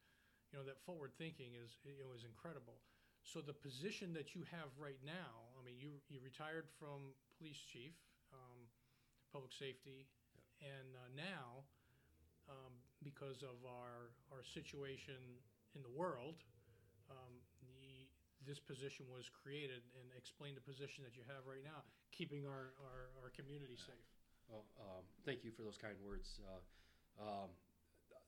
[0.52, 2.82] you know, that forward thinking is, you know, is incredible.
[3.22, 7.60] So the position that you have right now, I mean, you, you retired from police
[7.60, 7.94] chief,
[8.34, 8.60] um,
[9.30, 10.08] public safety,
[10.64, 11.64] and uh, now,
[12.50, 12.74] um,
[13.04, 15.20] because of our, our situation
[15.76, 16.42] in the world,
[17.12, 17.38] um,
[18.48, 22.76] this position was created and explain the position that you have right now, keeping our,
[22.80, 24.08] our, our community safe.
[24.48, 26.40] Well, um, thank you for those kind words.
[26.42, 26.64] Uh,
[27.20, 27.50] um,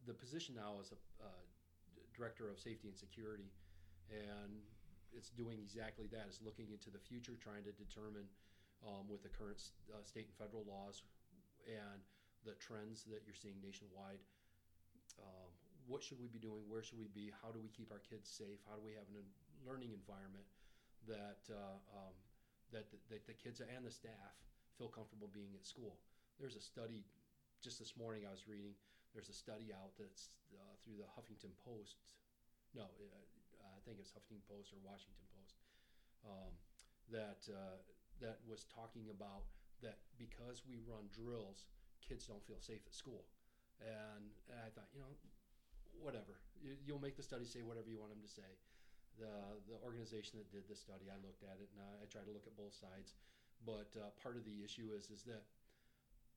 [0.06, 1.44] the position now is a uh,
[2.14, 3.50] director of safety and security,
[4.12, 4.62] and
[5.16, 6.28] it's doing exactly that.
[6.28, 8.28] It's looking into the future, trying to determine
[8.86, 11.04] um, with the current uh, state and federal laws
[11.66, 12.02] and
[12.46, 14.22] the trends that you're seeing nationwide.
[15.22, 15.50] Um,
[15.86, 16.66] what should we be doing?
[16.70, 17.34] Where should we be?
[17.42, 18.62] How do we keep our kids safe?
[18.70, 19.26] How do we have a
[19.66, 20.46] learning environment
[21.08, 22.16] that uh, um,
[22.72, 24.34] that the, that the kids and the staff
[24.78, 26.00] feel comfortable being at school?
[26.40, 27.06] There's a study
[27.62, 28.74] just this morning I was reading.
[29.14, 32.02] There's a study out that's uh, through the Huffington Post.
[32.74, 35.56] No, uh, I think it's Huffington Post or Washington Post.
[36.24, 36.54] Um,
[37.12, 37.78] that uh,
[38.22, 39.50] that was talking about
[39.82, 41.66] that because we run drills,
[42.00, 43.26] kids don't feel safe at school.
[43.82, 45.10] And, and I thought, you know,
[45.98, 46.38] whatever.
[46.62, 48.46] You, you'll make the study say whatever you want them to say.
[49.22, 52.26] The the organization that did the study, I looked at it and I, I tried
[52.26, 53.14] to look at both sides.
[53.62, 55.46] But uh, part of the issue is is that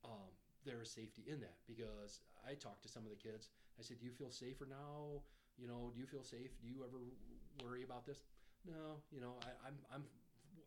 [0.05, 0.31] um,
[0.65, 3.49] there is safety in that because I talked to some of the kids.
[3.79, 5.25] I said, "Do you feel safer now?
[5.57, 6.53] You know, do you feel safe?
[6.61, 7.01] Do you ever
[7.63, 8.21] worry about this?"
[8.65, 10.03] No, you know, I, I'm I'm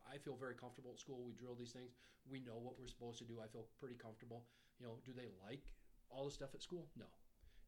[0.06, 1.22] I feel very comfortable at school.
[1.24, 1.94] We drill these things.
[2.28, 3.40] We know what we're supposed to do.
[3.42, 4.44] I feel pretty comfortable.
[4.80, 5.62] You know, do they like
[6.10, 6.88] all the stuff at school?
[6.96, 7.08] No.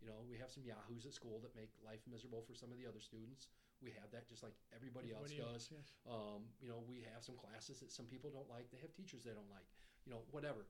[0.00, 2.78] You know, we have some yahoos at school that make life miserable for some of
[2.80, 3.48] the other students.
[3.80, 5.72] We have that just like everybody, Everybody else does.
[5.72, 5.88] else, yes.
[6.04, 8.68] Um, you know, we have some classes that some people don't like.
[8.68, 9.64] They have teachers they don't like.
[10.04, 10.68] You know, whatever.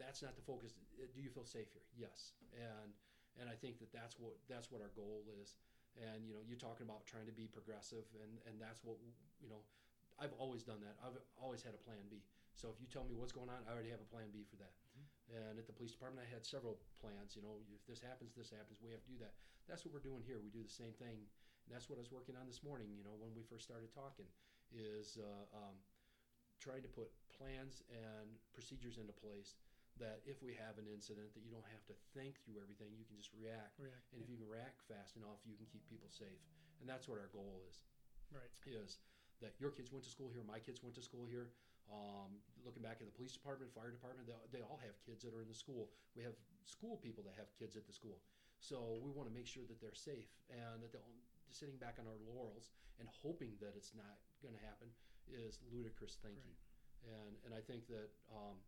[0.00, 0.72] That's not the focus.
[0.96, 1.84] Uh, Do you feel safe here?
[1.96, 2.32] Yes.
[2.56, 2.92] And
[3.36, 5.56] and I think that that's what that's what our goal is.
[6.00, 8.96] And you know, you're talking about trying to be progressive, and and that's what
[9.40, 9.60] you know.
[10.16, 10.96] I've always done that.
[11.04, 12.24] I've always had a plan B.
[12.56, 14.56] So if you tell me what's going on, I already have a plan B for
[14.64, 14.72] that.
[15.28, 17.36] And at the police department, I had several plans.
[17.36, 18.80] You know, if this happens, this happens.
[18.80, 19.36] We have to do that.
[19.68, 20.40] That's what we're doing here.
[20.40, 21.28] We do the same thing,
[21.66, 22.94] and that's what I was working on this morning.
[22.94, 24.30] You know, when we first started talking,
[24.70, 25.76] is uh, um,
[26.62, 29.58] trying to put plans and procedures into place
[29.98, 32.92] that if we have an incident, that you don't have to think through everything.
[32.94, 33.80] You can just react.
[33.80, 36.42] React, And if you can react fast enough, you can keep people safe.
[36.80, 37.80] And that's what our goal is
[38.28, 38.50] Right.
[38.68, 39.00] is
[39.40, 41.50] that your kids went to school here, my kids went to school here.
[41.86, 45.30] Um, looking back at the police department, fire department, they, they all have kids that
[45.30, 45.88] are in the school.
[46.18, 46.34] We have
[46.66, 48.18] school people that have kids at the school.
[48.58, 51.06] So we want to make sure that they're safe and that they're
[51.50, 54.88] sitting back on our laurels and hoping that it's not going to happen
[55.28, 56.54] is ludicrous thinking.
[57.06, 58.58] And, and I think that, um,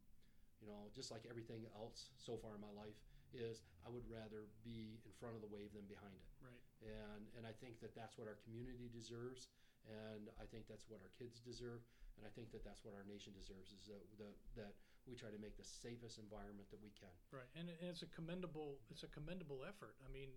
[0.63, 2.99] you know, just like everything else so far in my life
[3.35, 6.65] is I would rather be in front of the wave than behind it Right.
[6.81, 9.53] and and I think that that's what our community deserves,
[9.85, 11.85] and I think that's what our kids deserve,
[12.17, 14.73] and I think that that's what our nation deserves is that that, that
[15.05, 17.13] we try to make the safest environment that we can.
[17.29, 20.01] Right, and, and it's a commendable it's a commendable effort.
[20.01, 20.33] I mean,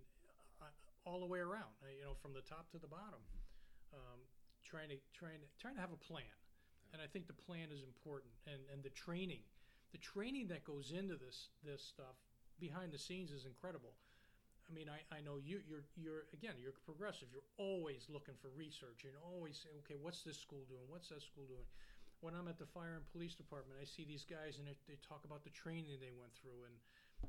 [1.04, 1.72] all the way around.
[1.82, 3.20] uh, You know, from the top to the bottom,
[3.92, 4.20] um,
[4.64, 6.32] trying to trying to trying to have a plan,
[6.92, 9.42] and I think the plan is important, and and the training,
[9.92, 12.16] the training that goes into this this stuff
[12.58, 13.94] behind the scenes is incredible.
[14.70, 17.28] I mean, I, I know you you're you're again you're progressive.
[17.32, 20.86] You're always looking for research and always say, okay, what's this school doing?
[20.88, 21.66] What's that school doing?
[22.22, 24.94] When I'm at the fire and police department, I see these guys and they, they
[25.02, 26.78] talk about the training they went through and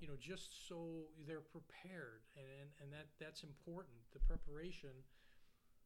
[0.02, 3.96] you know just so they're prepared and, and, and that that's important.
[4.14, 4.92] The preparation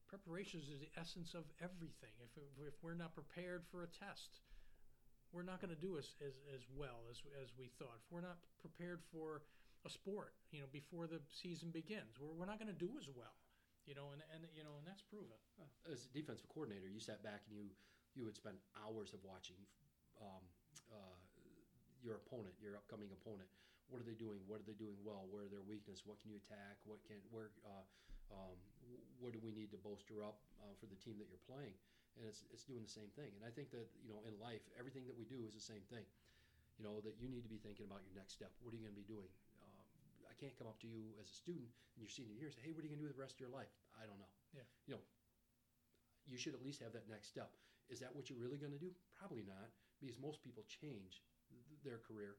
[0.08, 2.16] preparation is the essence of everything.
[2.24, 2.32] If
[2.64, 4.40] if we're not prepared for a test,
[5.34, 8.00] we're not going to do as, as, as well as, as we thought.
[8.00, 9.44] If we're not prepared for
[9.86, 13.12] a sport, you know, before the season begins, we're, we're not going to do as
[13.12, 13.36] well,
[13.86, 15.36] you know, and, and, you know, and that's proven.
[15.92, 17.68] As a defensive coordinator, you sat back and you
[18.16, 19.62] you would spend hours of watching
[20.18, 20.42] um,
[20.90, 21.18] uh,
[22.02, 23.46] your opponent, your upcoming opponent.
[23.88, 24.44] What are they doing?
[24.48, 25.28] What are they doing well?
[25.32, 26.04] Where are their weakness?
[26.04, 26.80] What can you attack?
[26.84, 27.86] What can where uh,
[28.32, 28.58] um,
[29.20, 31.76] what do we need to bolster up uh, for the team that you're playing?
[32.20, 33.32] And it's it's doing the same thing.
[33.40, 35.86] And I think that you know in life, everything that we do is the same
[35.88, 36.04] thing.
[36.78, 38.54] You know that you need to be thinking about your next step.
[38.62, 39.30] What are you going to be doing?
[39.64, 39.86] Um,
[40.30, 42.62] I can't come up to you as a student in your senior year and say,
[42.68, 44.20] "Hey, what are you going to do with the rest of your life?" I don't
[44.20, 44.30] know.
[44.54, 44.68] Yeah.
[44.86, 45.04] You know,
[46.28, 47.50] you should at least have that next step.
[47.88, 48.92] Is that what you're really going to do?
[49.16, 49.72] Probably not,
[50.04, 52.36] because most people change th- their career.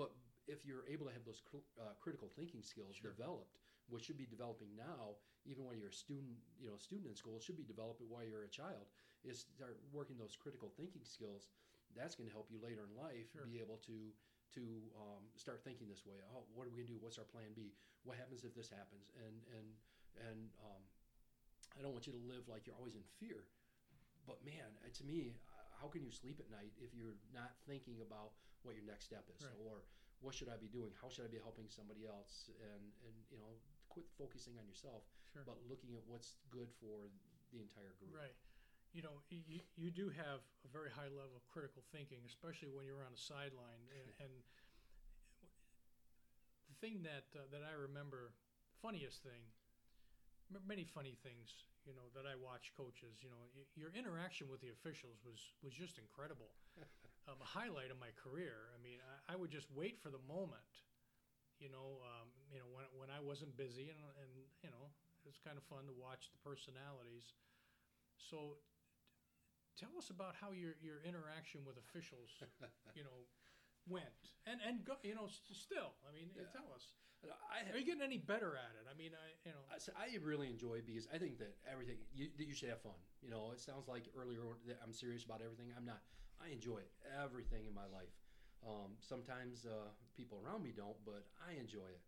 [0.00, 3.10] But if you're able to have those cr- uh, critical thinking skills Sure.
[3.12, 7.16] developed, which should be developing now, even when you're a student, you know, student in
[7.16, 8.86] school, should be developed while you're a child.
[9.24, 11.48] Is start working those critical thinking skills.
[11.94, 13.44] That's going to help you later in life Sure.
[13.46, 14.10] be able to
[14.52, 16.20] to um, start thinking this way.
[16.34, 17.00] Oh, what are we going to do?
[17.00, 17.72] What's our plan B?
[18.04, 19.08] What happens if this happens?
[19.16, 19.66] And and
[20.28, 20.82] and um,
[21.78, 23.46] I don't want you to live like you're always in fear.
[24.26, 27.54] But man, uh, to me, uh, how can you sleep at night if you're not
[27.66, 29.54] thinking about what your next step is, Right.
[29.66, 29.82] or
[30.22, 30.94] what should I be doing?
[31.02, 32.48] How should I be helping somebody else?
[32.62, 33.58] And and you know,
[33.90, 35.02] quit focusing on yourself,
[35.34, 35.42] Sure.
[35.44, 37.10] but looking at what's good for
[37.52, 38.14] the entire group.
[38.14, 38.32] Right.
[38.92, 42.84] You know, you, you do have a very high level of critical thinking, especially when
[42.84, 43.80] you're on the sideline.
[43.88, 44.32] And, and
[46.68, 48.32] the thing that uh, that I remember,
[48.84, 49.40] funniest thing,
[50.68, 53.20] many funny things, you know, that I watch coaches.
[53.24, 56.52] You know, y- your interaction with the officials was was just incredible.
[57.28, 58.70] Um, a highlight of my career.
[58.74, 60.82] I mean, I, I would just wait for the moment.
[61.62, 64.30] You know, um, you know when when I wasn't busy, and and
[64.66, 64.90] you know,
[65.22, 67.38] it was kind of fun to watch the personalities.
[68.18, 68.58] So,
[69.78, 72.34] tell us about how your your interaction with officials,
[72.98, 73.30] you know,
[73.86, 75.94] went, and and go, you know, still.
[76.02, 76.50] I mean, Yeah.
[76.50, 76.98] tell us.
[77.22, 78.90] I Are you getting any better at it?
[78.90, 82.02] I mean, I you know, I, so I really enjoy because I think that everything
[82.10, 82.98] you, that you should have fun.
[83.22, 85.70] You know, it sounds like earlier that I'm serious about everything.
[85.76, 86.02] I'm not.
[86.42, 86.82] I enjoy
[87.22, 88.12] everything in my life.
[88.66, 92.02] Um, sometimes uh, people around me don't, but I enjoy it.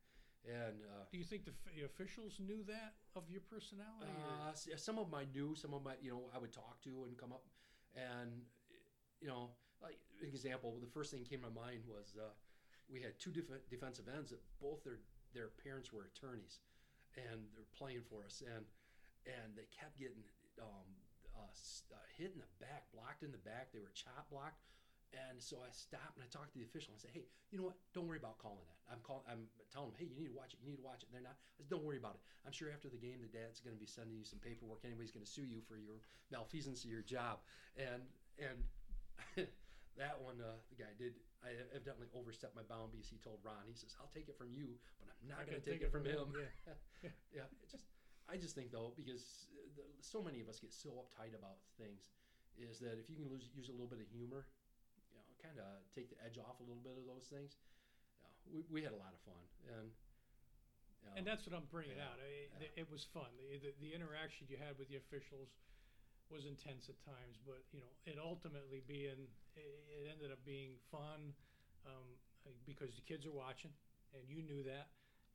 [0.44, 4.12] And uh, do you think the, f- the officials knew that of your personality?
[4.12, 7.16] uh, some of my knew, some of my you know I would talk to and
[7.16, 7.48] come up,
[7.96, 8.44] and
[9.22, 12.28] you know, like example, the first thing that came to my mind was uh,
[12.92, 15.00] we had two def- defensive ends that both their
[15.32, 16.60] their parents were attorneys,
[17.16, 18.68] and they're playing for us, and
[19.24, 20.20] and they kept getting
[20.60, 20.84] um,
[21.34, 23.70] uh, uh, hit in the back, blocked in the back.
[23.74, 24.62] They were chop blocked.
[25.14, 27.58] And so I stopped and I talked to the official and I said, "Hey, you
[27.62, 27.78] know what?
[27.94, 28.74] Don't worry about calling that.
[28.90, 29.22] I'm calling.
[29.30, 30.58] I'm telling them, hey, you need to watch it.
[30.58, 31.08] You need to watch it.
[31.08, 31.38] And they're not.
[31.54, 32.22] I said, don't worry about it.
[32.42, 34.82] I'm sure after the game, the dad's going to be sending you some paperwork.
[34.82, 36.02] Anybody's going to sue you for your
[36.34, 37.46] malfeasance of your job.
[37.78, 38.02] And
[38.42, 38.58] and
[40.02, 41.14] that one, uh, the guy did.
[41.44, 43.70] I evidently overstepped my bound because he told Ron.
[43.70, 46.04] He says, "I'll take it from you, but I'm not going to take, it from
[46.04, 47.10] him." Yeah.
[47.44, 47.48] yeah.
[47.62, 47.86] It just,
[48.28, 52.10] I just think though, because uh, so many of us get so uptight about things,
[52.56, 54.46] is that if you can lose, use a little bit of humor,
[55.10, 57.58] you know, kind of take the edge off a little bit of those things.
[58.10, 59.90] Yeah, we, we had a lot of fun, and
[61.02, 62.18] you know, And that's what I'm bringing Yeah, out.
[62.18, 62.82] It, yeah.
[62.82, 63.28] it was fun.
[63.36, 65.52] The, the, the interaction you had with the officials
[66.32, 70.80] was intense at times, but you know, it ultimately being it, it ended up being
[70.90, 71.34] fun
[71.84, 72.06] um,
[72.64, 73.70] because the kids are watching,
[74.16, 74.88] and you knew that,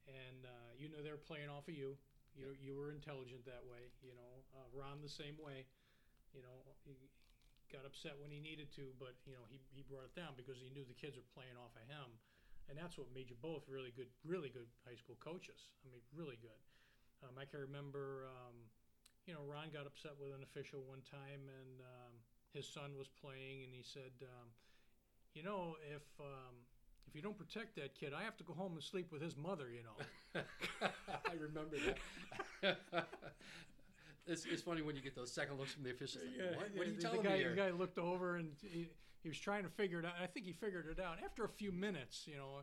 [0.10, 1.94] and uh, you know they're playing off of you.
[2.40, 3.92] You you were intelligent that way.
[4.00, 5.68] You know, uh, Ron the same way.
[6.32, 6.96] You know, he
[7.68, 10.56] got upset when he needed to, but you know he, he brought it down because
[10.64, 12.16] he knew the kids were playing off of him
[12.70, 15.74] and that's what made you both really good, really good high school coaches.
[15.82, 16.62] I mean, really good.
[17.26, 18.70] Um, I can remember, um,
[19.26, 22.14] you know, Ron got upset with an official one time, and um,
[22.54, 24.54] his son was playing, and he said, um,
[25.34, 26.64] "You know, if um,
[27.10, 29.36] if you don't protect that kid, I have to go home and sleep with his
[29.36, 30.42] mother." You know.
[31.26, 31.78] I remember
[32.62, 32.78] that.
[34.28, 36.24] it's, it's funny when you get those second looks from the officials.
[36.38, 36.70] Like, what?
[36.76, 37.50] what are you the, telling the guy, me here?
[37.50, 38.90] The guy looked over and he,
[39.22, 40.14] he was trying to figure it out.
[40.22, 42.62] I think he figured it out after a few minutes, you know,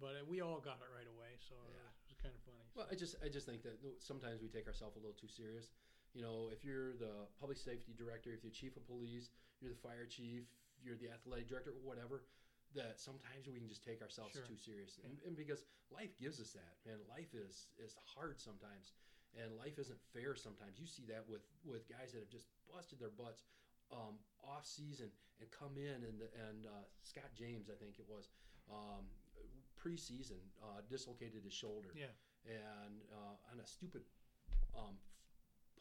[0.00, 1.88] but uh, we all got it right away, so Yeah.
[1.88, 2.68] it was kind of funny.
[2.76, 5.72] Well, I just I just think that sometimes we take ourselves a little too serious.
[6.12, 9.80] You know, if you're the public safety director, if you're chief of police, you're the
[9.80, 10.44] fire chief,
[10.82, 12.24] you're the athletic director, whatever,
[12.74, 14.44] that sometimes we can just take ourselves Sure.
[14.44, 15.00] too serious.
[15.04, 18.92] And, and because life gives us that, man, life is is hard sometimes,
[19.36, 20.78] and life isn't fair sometimes.
[20.78, 23.44] You see that with with guys that have just busted their butts
[23.90, 25.08] um, off season
[25.40, 28.28] and come in and and uh, Scott James, I think it was.
[28.68, 29.08] Um,
[29.78, 32.12] preseason uh, dislocated his shoulder Yeah.
[32.44, 34.02] and uh, on a stupid
[34.74, 34.98] um,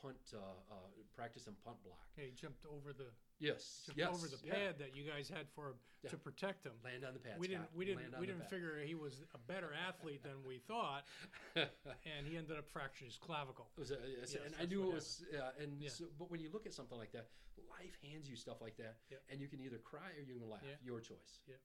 [0.01, 0.37] punt uh,
[0.71, 0.75] uh,
[1.15, 2.05] practice and punt block.
[2.15, 4.53] He jumped over the Yes, jumped yes, over the yeah.
[4.53, 6.09] pad that you guys had for him Yeah.
[6.09, 6.73] to protect him.
[6.83, 7.37] Land on the pad.
[7.37, 7.77] we didn't Scott.
[7.77, 8.49] we didn't we didn't pad.
[8.49, 11.05] figure he was a better athlete than we thought,
[11.55, 13.67] and he ended up fracturing his clavicle.
[13.77, 15.49] It was a, Yes, and I knew it was, yeah.
[15.61, 15.89] And Yeah.
[15.89, 17.27] so, but when you look at something like that,
[17.69, 18.97] life hands you stuff like that,
[19.29, 20.61] and you can either cry or you can laugh.
[20.65, 20.77] Yeah.
[20.83, 21.41] Your choice.
[21.47, 21.59] Yep.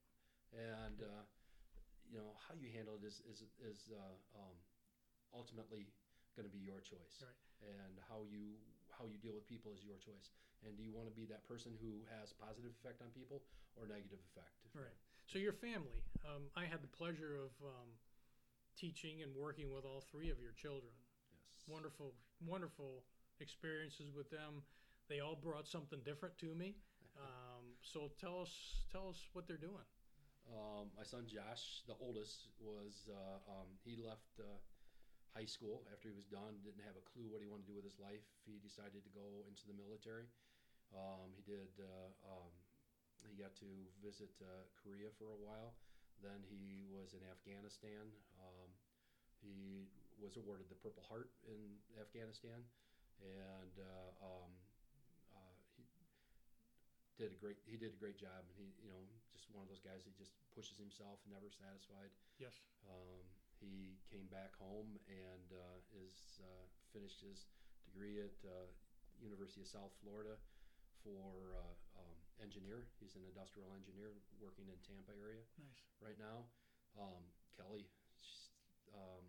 [0.52, 1.24] and uh,
[2.10, 4.56] you know how you handle it is is is uh, um,
[5.32, 5.88] ultimately
[6.36, 7.38] going to be your choice, Right.
[7.76, 8.56] and how you
[8.98, 10.30] how you deal with people is your choice.
[10.62, 13.42] And do you want to be that person who has positive effect on people
[13.74, 14.52] or negative effect?
[14.74, 14.94] Right.
[15.26, 16.04] So your family.
[16.22, 17.88] Um, I had the pleasure of um,
[18.76, 20.92] teaching and working with all three of your children.
[21.32, 21.64] Yes.
[21.66, 22.14] Wonderful,
[22.46, 23.02] wonderful
[23.40, 24.62] experiences with them.
[25.08, 26.76] They all brought something different to me.
[27.12, 28.48] Um, so tell us,
[28.90, 29.84] tell us what they're doing.
[30.48, 34.48] Um, my son Josh, the oldest, was uh, um, he left uh,
[35.32, 36.60] high school after he was done.
[36.60, 38.24] Didn't have a clue what he wanted to do with his life.
[38.44, 40.28] He decided to go into the military.
[40.92, 41.72] Um, he did.
[41.80, 42.52] Uh, um,
[43.24, 43.70] he got to
[44.02, 45.72] visit uh, Korea for a while.
[46.20, 48.10] Then he was in Afghanistan.
[48.38, 48.68] Um,
[49.40, 52.62] he was awarded the Purple Heart in Afghanistan,
[53.18, 54.50] and uh, um,
[55.34, 55.82] uh, he
[57.18, 57.58] did a great.
[57.66, 59.02] He did a great job, and he, you know,
[59.34, 62.12] just one of those guys that just pushes himself, never satisfied.
[62.38, 62.54] Yes.
[62.86, 63.26] Um,
[63.62, 67.46] he came back home and uh, is uh, finished his
[67.86, 68.66] degree at uh,
[69.22, 70.34] University of South Florida
[71.06, 72.90] for uh, um, engineer.
[72.98, 75.82] He's an industrial engineer working in Tampa area Nice.
[76.02, 76.50] right now.
[76.98, 77.22] Um,
[77.54, 77.86] Kelly,
[78.20, 78.50] she's
[78.90, 79.24] um,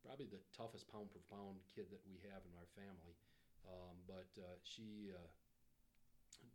[0.00, 3.16] probably the toughest pound for pound kid that we have in our family.
[3.64, 5.28] Um, but uh, she uh,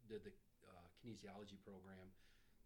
[0.05, 0.34] did the
[0.70, 2.14] uh, kinesiology program,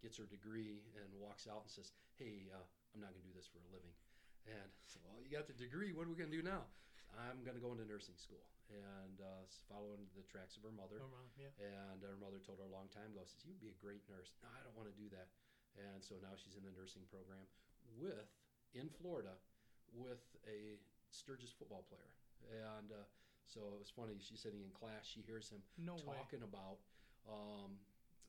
[0.03, 2.59] gets her degree, and walks out and says, "Hey, uh,
[2.93, 3.95] I'm not going to do this for a living."
[4.43, 5.95] And so, well, you got the degree.
[5.95, 6.67] What are we going to do now?
[7.15, 8.43] I'm going to go into nursing school
[8.73, 10.97] and uh, following the tracks of her mother.
[10.99, 11.53] Oh, wow, yeah.
[11.63, 14.35] And her mother told her a long time ago, says, You'd be a great nurse.
[14.43, 15.31] No, I don't want to do that.
[15.79, 17.45] And so now she's in the nursing program
[17.95, 18.27] with,
[18.75, 19.37] in Florida,
[19.95, 20.81] with a
[21.13, 22.11] Sturgis football player.
[22.51, 23.05] And uh,
[23.47, 24.17] so it was funny.
[24.19, 25.05] She's sitting in class.
[25.07, 26.17] She hears him No way.
[26.19, 26.81] talking about,
[27.29, 27.77] um,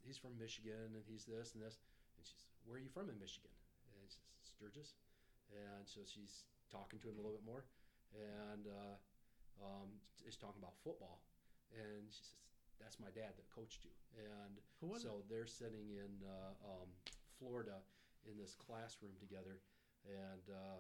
[0.05, 1.81] he's from Michigan and he's this and this.
[2.17, 3.51] And she's, Where are you from in Michigan?
[3.89, 4.95] And he says, Sturgis.
[5.51, 7.65] And so she's talking to him a little bit more.
[8.15, 8.97] And uh,
[9.65, 9.89] um,
[10.29, 11.25] is talking about football.
[11.75, 12.37] And she says,
[12.79, 13.95] That's my dad that coached you.
[14.15, 14.61] And
[15.01, 16.89] so they're sitting in uh, um,
[17.41, 17.83] Florida
[18.29, 19.59] in this classroom together.
[20.05, 20.79] And uh,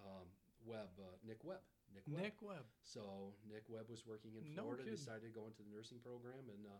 [0.00, 0.26] um,
[0.64, 1.60] Webb, uh, Nick Webb.
[1.90, 2.14] Nick it?
[2.14, 2.22] Webb.
[2.22, 2.66] Nick Webb.
[2.86, 4.94] So Nick Webb was working in Florida, kidding.
[4.94, 6.78] decided to go into the nursing program, and uh,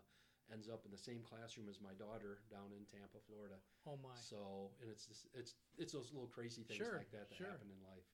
[0.51, 3.57] ends up in the same classroom as my daughter down in Tampa, Florida.
[3.87, 4.13] Oh my.
[4.19, 7.47] So, and it's just, it's it's those little crazy things Sure, like that that sure.
[7.49, 8.07] happen in life.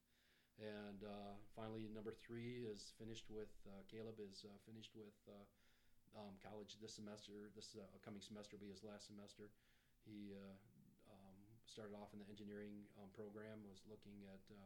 [0.57, 5.45] And uh, finally, number three is finished with uh, Caleb is uh, finished with uh,
[6.17, 7.53] um, college this semester.
[7.53, 9.53] This uh, coming semester will be his last semester.
[10.01, 10.57] He uh,
[11.13, 11.37] um,
[11.69, 13.61] started off in the engineering um, program.
[13.69, 14.65] Was looking at uh,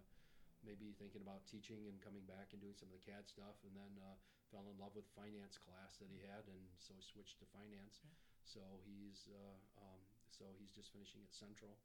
[0.64, 3.76] maybe thinking about teaching and coming back and doing some of the CAD stuff, and
[3.76, 4.16] then uh,
[4.52, 8.04] fell in love with finance class that he had, and so he switched to finance.
[8.04, 8.12] Yeah.
[8.44, 11.80] So he's uh, um, so he's just finishing at Central.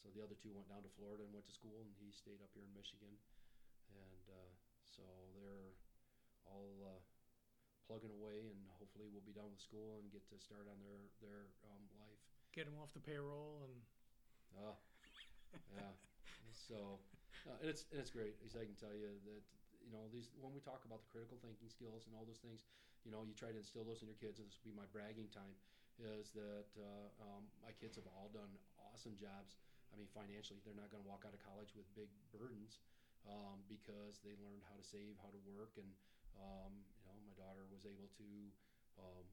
[0.00, 2.42] So the other two went down to Florida and went to school, and he stayed
[2.42, 3.14] up here in Michigan.
[3.92, 4.52] And uh,
[4.88, 5.04] so
[5.36, 5.74] they're
[6.48, 7.00] all uh,
[7.86, 11.02] plugging away, and hopefully we'll be done with school and get to start on their
[11.22, 12.18] their um, life.
[12.54, 13.74] Get him off the payroll and
[14.52, 14.76] Uh,
[15.76, 15.92] yeah.
[16.52, 17.00] So,
[17.48, 18.36] uh, and it's and it's great.
[18.44, 19.42] As I can tell you that
[19.82, 22.64] you know these when we talk about the critical thinking skills and all those things,
[23.04, 24.88] you know, you try to instill those in your kids, and this will be my
[24.90, 25.54] bragging time.
[26.00, 28.48] Is that uh, um, my kids have all done
[28.80, 29.60] awesome jobs.
[29.92, 32.80] I mean, financially, they're not going to walk out of college with big burdens
[33.28, 35.92] um, because they learned how to save, how to work, and
[36.40, 38.28] um, you know, my daughter was able to
[38.96, 39.24] um,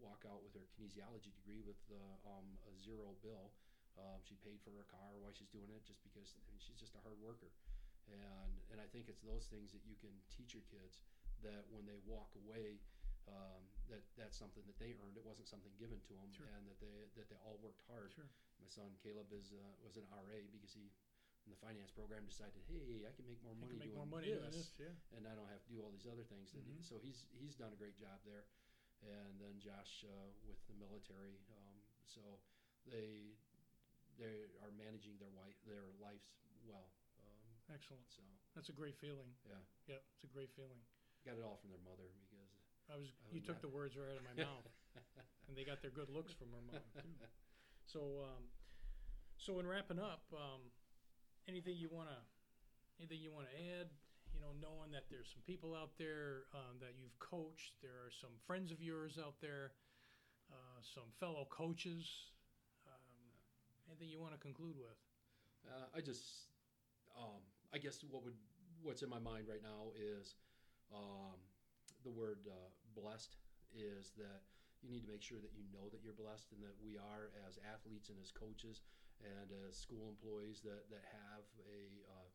[0.00, 3.52] walk out with her kinesiology degree with uh, a zero bill.
[3.96, 6.76] Um, she paid for her car while she's doing it just because I mean, she's
[6.76, 7.48] just a hard worker.
[8.06, 11.02] And, and I think it's those things that you can teach your kids
[11.42, 12.78] that when they walk away,
[13.26, 15.18] um, that that's something that they earned.
[15.18, 16.46] It wasn't something given to them, Sure.
[16.54, 18.14] and that they that they all worked hard.
[18.14, 18.30] Sure.
[18.62, 20.94] My son Caleb is uh, was an RA because he
[21.46, 24.34] in the finance program decided, hey, I can make more money make doing more money
[24.34, 24.90] this, this.
[24.90, 24.94] Yeah.
[25.18, 26.50] and I don't have to do all these other things.
[26.54, 28.46] that he- so he's he's done a great job there,
[29.02, 31.38] and then Josh uh, with the military.
[31.50, 31.76] Um,
[32.06, 32.22] so
[32.86, 33.34] they
[34.18, 36.30] they are managing their wife their lives
[36.62, 36.90] well.
[37.72, 38.06] Excellent.
[38.08, 38.22] so
[38.54, 39.34] That's a great feeling.
[39.44, 39.58] yeah,
[39.88, 40.78] Yeah, it's a great feeling.
[41.26, 42.46] got it all from their mother because
[42.88, 43.10] I was.
[43.26, 44.66] I You took not- the words right out of my mouth,
[45.48, 47.10] and they got their good looks from her mom too.
[47.86, 48.44] So, um,
[49.38, 50.70] so in wrapping up, um,
[51.48, 52.18] anything you wanna,
[52.98, 53.90] anything you wanna add?
[54.34, 58.10] You know, knowing that there's some people out there um, that you've coached, there are
[58.10, 59.72] some friends of yours out there,
[60.50, 62.04] uh, some fellow coaches.
[62.86, 63.32] Um,
[63.88, 64.98] anything you want to conclude with?
[65.66, 66.50] Uh, I just,
[67.16, 67.40] um,
[67.74, 68.36] I guess what would
[68.82, 70.34] what's in my mind right now is
[70.94, 71.38] um,
[72.04, 73.36] the word uh, blessed
[73.74, 74.46] is that
[74.84, 77.34] you need to make sure that you know that you're blessed and that we are
[77.48, 78.84] as athletes and as coaches
[79.24, 82.28] and as school employees that, that have a uh,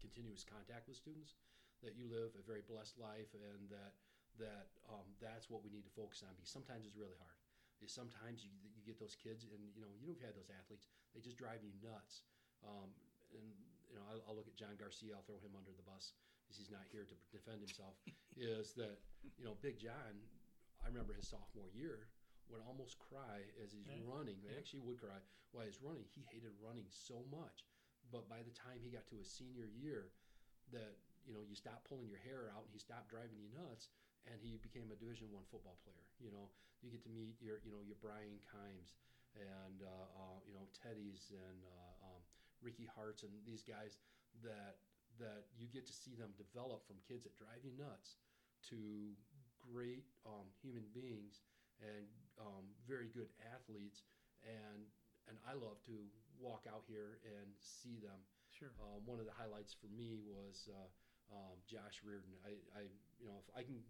[0.00, 1.36] continuous contact with students,
[1.84, 3.94] that you live a very blessed life and that
[4.40, 7.36] that um, that's what we need to focus on because sometimes it's really hard.
[7.84, 11.20] Is sometimes you, you get those kids and you know you've had those athletes they
[11.20, 12.24] just drive you nuts.
[12.64, 12.88] Um,
[13.36, 13.44] and
[13.92, 15.12] you know I'll, I'll look at John Garcia.
[15.12, 18.00] I'll throw him under the bus because he's not here to defend himself.
[18.40, 18.96] is that
[19.36, 20.16] you know Big John?
[20.80, 22.08] I remember his sophomore year
[22.50, 24.02] would almost cry as he's Yeah.
[24.02, 24.40] running.
[24.40, 24.58] He Yeah.
[24.58, 25.20] actually would cry
[25.52, 26.08] while he's running.
[26.16, 27.68] He hated running so much.
[28.10, 30.10] But by the time he got to his senior year,
[30.72, 33.88] that you know you stop pulling your hair out and he stopped driving you nuts
[34.26, 36.50] and he became a division one football player you know
[36.82, 38.94] you get to meet your you know your brian kimes
[39.38, 42.22] and uh, uh, you know teddy's and uh, um,
[42.62, 43.98] ricky harts and these guys
[44.42, 44.78] that
[45.20, 48.16] that you get to see them develop from kids that drive you nuts
[48.64, 49.12] to
[49.60, 51.42] great um, human beings
[51.82, 52.06] and
[52.40, 54.02] um, very good athletes
[54.42, 54.88] and
[55.28, 55.94] and i love to
[56.40, 58.18] walk out here and see them
[58.52, 58.68] Sure.
[58.84, 60.88] um, one of the highlights for me was uh,
[61.32, 62.36] um, Josh Reardon.
[62.44, 62.82] I, I,
[63.16, 63.80] you know, if I can,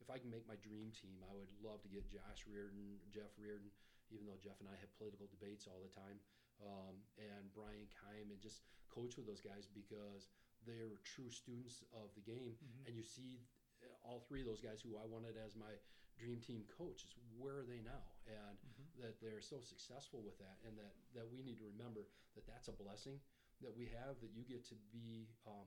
[0.00, 3.28] if I can make my dream team, I would love to get Josh Reardon, Jeff
[3.36, 3.68] Reardon,
[4.08, 6.16] even though Jeff and I have political debates all the time,
[6.62, 10.28] um, and Brian Kime, and just coach with those guys because
[10.64, 12.86] they're true students of the game, Mhm.
[12.86, 13.42] and you see
[13.82, 15.78] uh, all three of those guys who I wanted as my
[16.16, 17.14] dream team coaches.
[17.36, 18.16] Where are they now?
[18.26, 19.00] And Mhm.
[19.00, 22.68] that they're so successful with that, and that that we need to remember that that's
[22.68, 23.20] a blessing
[23.60, 25.66] that we have that you get to be um,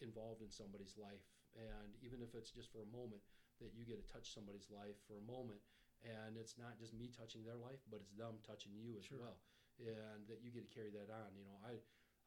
[0.00, 1.22] involved in somebody's life
[1.54, 3.20] and even if it's just for a moment
[3.60, 5.60] that you get to touch somebody's life for a moment
[6.02, 9.18] and it's not just me touching their life but it's them touching you as Sure.
[9.18, 9.36] well
[9.80, 11.80] and that you get to carry that on you know i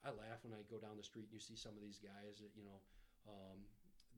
[0.04, 2.42] i laugh when i go down the street and you see some of these guys
[2.42, 2.82] that you know
[3.30, 3.64] um,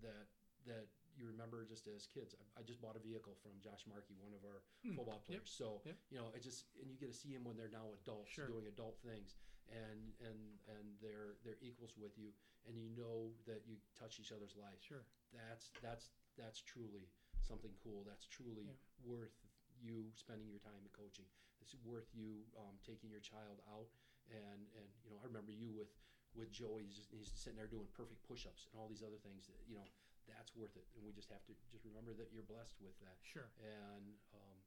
[0.01, 0.25] that
[0.65, 4.15] that you remember just as kids I, I just bought a vehicle from josh markey
[4.17, 4.95] one of our Hmm.
[4.95, 5.45] football Yep.
[5.45, 5.97] players so Yep.
[6.11, 8.47] you know it just and you get to see them when they're now adults Sure.
[8.47, 9.35] doing adult things
[9.69, 12.29] and and and they're they're equals with you
[12.67, 15.05] and you know that you touch each other's lives Sure.
[15.33, 17.09] that's that's that's truly
[17.41, 18.77] something cool that's truly Yeah.
[19.05, 19.33] worth
[19.81, 21.25] you spending your time in coaching
[21.61, 23.89] it's worth you um, taking your child out
[24.31, 25.91] and and you know i remember you with
[26.35, 29.47] with joey he's, just, he's sitting there doing perfect push-ups and all these other things
[29.47, 29.87] that you know
[30.27, 33.15] that's worth it and we just have to just remember that you're blessed with that
[33.23, 33.47] Sure.
[33.61, 34.57] and um,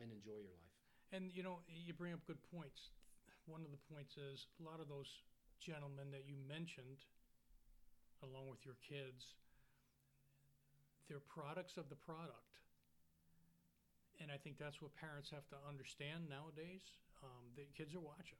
[0.00, 0.72] and enjoy your life
[1.12, 2.88] And you know, you bring up good points.
[3.44, 5.20] One of the points is a lot of those
[5.60, 7.04] gentlemen that you mentioned,
[8.24, 9.36] along with your kids,
[11.08, 12.61] they're products of the product.
[14.22, 16.86] And I think that's what parents have to understand nowadays.
[17.22, 18.38] Um, the kids are watching.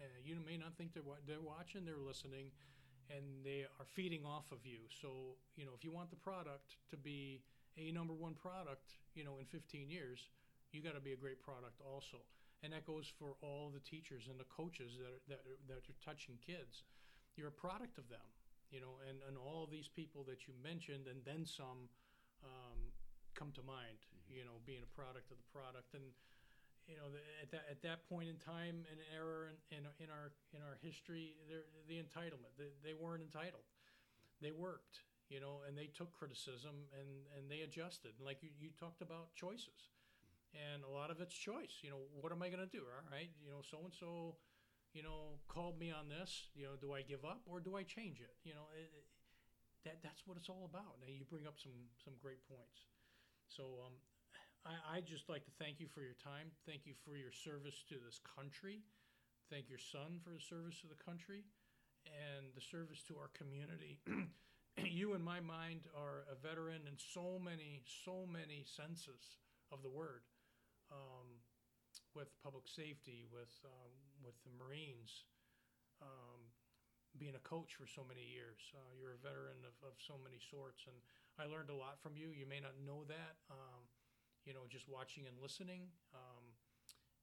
[0.00, 2.48] Uh, you may not think they're wa- they're watching, they're listening,
[3.12, 4.88] and they are feeding off of you.
[4.88, 7.42] So you know, if you want the product to be
[7.76, 10.30] a number one product, you know, in 15 years,
[10.72, 12.18] you got to be a great product also
[12.62, 15.82] and that goes for all the teachers and the coaches that are, that are, that
[15.86, 16.84] are touching kids
[17.36, 18.24] you're a product of them
[18.70, 21.88] you know and, and all these people that you mentioned and then some
[22.44, 22.92] um,
[23.34, 23.98] come to mind
[24.32, 26.04] you know being a product of the product and
[26.88, 27.08] you know
[27.42, 30.76] at that at that point in time an era in, in, in our in our
[30.80, 31.36] history
[31.88, 33.64] the entitlement they, they weren't entitled
[34.40, 38.70] they worked you know and they took criticism and and they adjusted like you, you
[38.78, 39.92] talked about choices
[40.56, 41.80] and a lot of it's choice.
[41.84, 42.80] You know, what am I going to do?
[42.88, 44.36] All right, you know, so and so,
[44.94, 46.48] you know, called me on this.
[46.54, 48.32] You know, do I give up or do I change it?
[48.44, 49.08] You know, it, it-
[49.84, 50.98] that that's what it's all about.
[51.00, 51.72] Now you bring up some
[52.02, 52.90] some great points.
[53.46, 53.94] So um,
[54.68, 56.52] I I just like to thank you for your time.
[56.68, 58.84] Thank you for your service to this country.
[59.48, 61.48] Thank your son for his service to the country
[62.04, 63.96] and the service to our community.
[64.76, 69.40] you, in my mind, are a veteran in so many, so many senses
[69.72, 70.28] of the word
[70.92, 71.40] um,
[72.12, 75.24] with public safety, with um, with the Marines,
[76.04, 76.44] um,
[77.16, 78.60] being a coach for so many years.
[78.76, 80.96] Uh, you're a veteran of, of so many sorts, and
[81.40, 82.36] I learned a lot from you.
[82.36, 83.88] You may not know that, um,
[84.48, 85.92] you know, just watching and listening.
[86.16, 86.56] Um,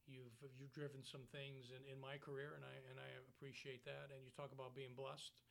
[0.05, 4.13] you've you've driven some things in, in my career, and I and I appreciate that.
[4.13, 5.41] And you talk about being blessed.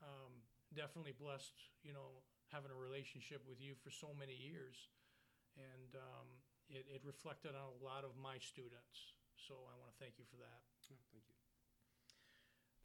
[0.00, 0.40] Um,
[0.72, 4.88] definitely blessed, you know, having a relationship with you for so many years
[5.58, 6.28] and um,
[6.68, 9.16] it, it reflected on a lot of my students.
[9.34, 10.60] So I want to thank you for that.
[10.86, 11.20] Thank you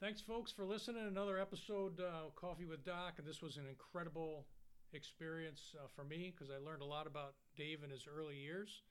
[0.02, 1.08] Thanks, folks, for listening.
[1.08, 4.46] Another episode, uh, Coffee with Doc, and this was an incredible
[4.92, 8.84] experience uh, for me because I learned a lot about Dave in his early years.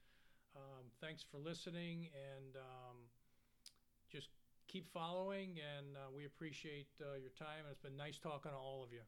[0.56, 2.96] Um, thanks for listening, and um,
[4.10, 4.28] just
[4.68, 5.58] keep following.
[5.60, 7.64] And uh, we appreciate uh, your time.
[7.64, 9.00] And it's been nice talking to all of you.